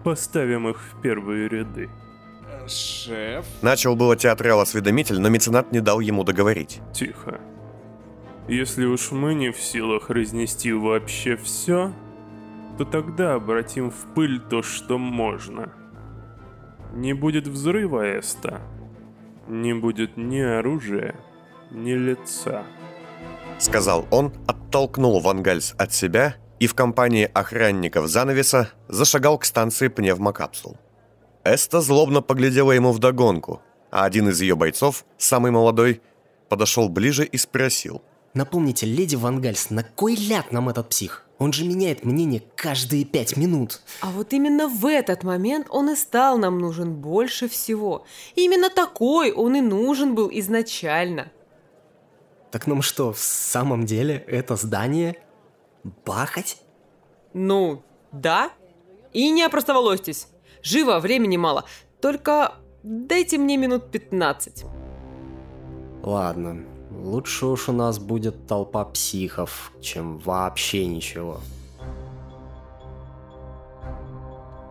Поставим 0.03 0.67
их 0.67 0.81
в 0.81 1.01
первые 1.01 1.49
ряды. 1.49 1.89
Шеф? 2.67 3.47
Начал 3.63 3.95
было 3.95 4.17
театрал-осведомитель, 4.17 5.21
но 5.21 5.29
меценат 5.29 5.71
не 5.71 5.79
дал 5.79 6.01
ему 6.01 6.25
договорить. 6.25 6.81
Тихо. 6.93 7.41
Если 8.49 8.85
уж 8.85 9.13
мы 9.13 9.35
не 9.35 9.53
в 9.53 9.61
силах 9.61 10.11
разнести 10.11 10.73
вообще 10.73 11.37
все, 11.37 11.93
то 12.79 12.85
тогда 12.85 13.35
обратим 13.35 13.93
в 13.93 14.13
пыль 14.17 14.41
то, 14.41 14.61
что 14.61 14.99
можно. 14.99 15.73
Не 16.93 17.13
будет 17.13 17.47
взрыва, 17.47 18.19
Эста. 18.19 18.61
Не 19.47 19.73
будет 19.73 20.17
ни 20.17 20.41
оружия, 20.41 21.15
ни 21.71 21.93
лица. 21.93 22.65
Сказал 23.61 24.07
он, 24.11 24.33
оттолкнул 24.47 25.21
Вангальс 25.21 25.75
от 25.77 25.93
себя 25.93 26.37
и 26.59 26.67
в 26.67 26.75
компании 26.75 27.31
охранников 27.33 28.09
занавеса 28.09 28.71
зашагал 28.89 29.39
к 29.39 29.45
станции 29.45 29.89
пневмокапсул. 29.89 30.79
Эста 31.45 31.83
злобно 31.83 32.23
поглядела 32.23 32.73
ему 32.73 32.91
вдогонку, 32.93 33.61
а 33.91 34.05
один 34.07 34.31
из 34.31 34.41
ее 34.41 34.57
бойцов, 34.57 35.05
самый 35.19 35.51
молодой, 35.51 36.01
подошел 36.49 36.89
ближе 36.89 37.27
и 37.27 37.37
спросил. 37.37 38.03
Напомните, 38.33 38.87
леди 38.87 39.17
Вангальс, 39.17 39.69
на 39.69 39.83
кой 39.83 40.15
ляд 40.15 40.53
нам 40.53 40.71
этот 40.71 40.89
псих? 40.89 41.27
Он 41.39 41.53
же 41.53 41.65
меняет 41.65 42.05
мнение 42.05 42.43
каждые 42.55 43.05
пять 43.05 43.37
минут. 43.37 43.81
А 44.01 44.11
вот 44.11 44.33
именно 44.33 44.69
в 44.69 44.87
этот 44.87 45.23
момент 45.23 45.67
он 45.71 45.91
и 45.91 45.97
стал 45.97 46.39
нам 46.39 46.59
нужен 46.59 46.95
больше 46.95 47.49
всего. 47.49 48.05
И 48.37 48.45
именно 48.45 48.71
такой 48.71 49.33
он 49.33 49.57
и 49.57 49.61
нужен 49.61 50.15
был 50.15 50.31
изначально. 50.33 51.33
Так 52.51 52.67
нам 52.67 52.83
что, 52.83 53.13
в 53.13 53.19
самом 53.19 53.87
деле 53.87 54.17
это 54.17 54.57
здание 54.57 55.17
бахать? 56.05 56.59
Ну, 57.33 57.83
да. 58.13 58.51
И 59.13 59.31
не 59.31 59.43
опростоволостись. 59.45 60.29
Живо, 60.63 60.99
времени 60.99 61.37
мало. 61.37 61.65
Только 62.01 62.55
дайте 62.83 63.39
мне 63.39 63.57
минут 63.57 63.91
15. 63.91 64.65
Ладно, 66.03 66.65
лучше 66.91 67.47
уж 67.47 67.69
у 67.69 67.73
нас 67.73 67.99
будет 67.99 68.47
толпа 68.47 68.85
психов, 68.85 69.73
чем 69.81 70.19
вообще 70.19 70.87
ничего. 70.87 71.41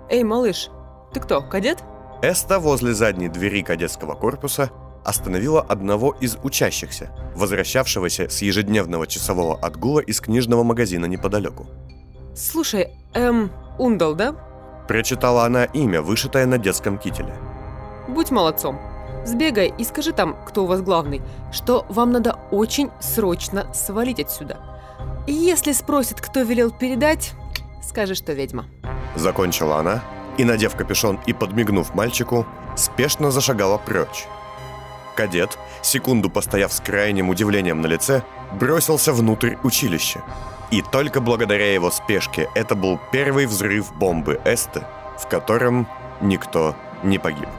Эй, 0.09 0.23
малыш, 0.23 0.69
ты 1.13 1.19
кто, 1.19 1.41
кадет? 1.41 1.83
Эста 2.21 2.59
возле 2.59 2.93
задней 2.93 3.29
двери 3.29 3.61
кадетского 3.61 4.15
корпуса 4.15 4.71
остановила 5.09 5.61
одного 5.61 6.15
из 6.21 6.37
учащихся, 6.43 7.09
возвращавшегося 7.35 8.29
с 8.29 8.41
ежедневного 8.41 9.07
часового 9.07 9.57
отгула 9.57 9.99
из 9.99 10.21
книжного 10.21 10.63
магазина 10.63 11.05
неподалеку. 11.05 11.67
Слушай, 12.35 12.89
эм, 13.15 13.51
Ундал, 13.79 14.13
да? 14.13 14.35
Прочитала 14.87 15.45
она 15.45 15.65
имя, 15.65 16.01
вышитое 16.01 16.45
на 16.45 16.57
детском 16.57 16.97
кителе. 16.97 17.33
Будь 18.07 18.31
молодцом. 18.31 18.79
Сбегай 19.25 19.73
и 19.77 19.83
скажи 19.83 20.13
там, 20.13 20.37
кто 20.45 20.63
у 20.63 20.67
вас 20.67 20.81
главный, 20.81 21.21
что 21.51 21.85
вам 21.89 22.11
надо 22.11 22.37
очень 22.51 22.89
срочно 22.99 23.73
свалить 23.73 24.19
отсюда. 24.19 24.57
И 25.27 25.33
если 25.33 25.73
спросят, 25.73 26.21
кто 26.21 26.41
велел 26.41 26.71
передать, 26.71 27.33
скажи, 27.81 28.15
что 28.15 28.33
ведьма. 28.33 28.65
Закончила 29.15 29.77
она 29.77 30.03
и, 30.37 30.43
надев 30.43 30.75
капюшон 30.75 31.19
и 31.25 31.33
подмигнув 31.33 31.95
мальчику, 31.95 32.45
спешно 32.75 33.31
зашагала 33.31 33.77
прочь. 33.77 34.25
Кадет, 35.19 35.59
секунду 35.81 36.29
постояв 36.29 36.71
с 36.71 36.79
крайним 36.79 37.27
удивлением 37.27 37.81
на 37.81 37.87
лице, 37.87 38.23
бросился 38.53 39.11
внутрь 39.11 39.55
училища. 39.63 40.23
И 40.71 40.81
только 40.81 41.19
благодаря 41.19 41.73
его 41.73 41.91
спешке 41.91 42.47
это 42.55 42.73
был 42.73 42.97
первый 43.11 43.45
взрыв 43.45 43.93
бомбы 43.97 44.39
Эсты, 44.45 44.81
в 45.17 45.27
котором 45.27 45.89
никто 46.21 46.73
не 47.03 47.19
погиб. 47.19 47.49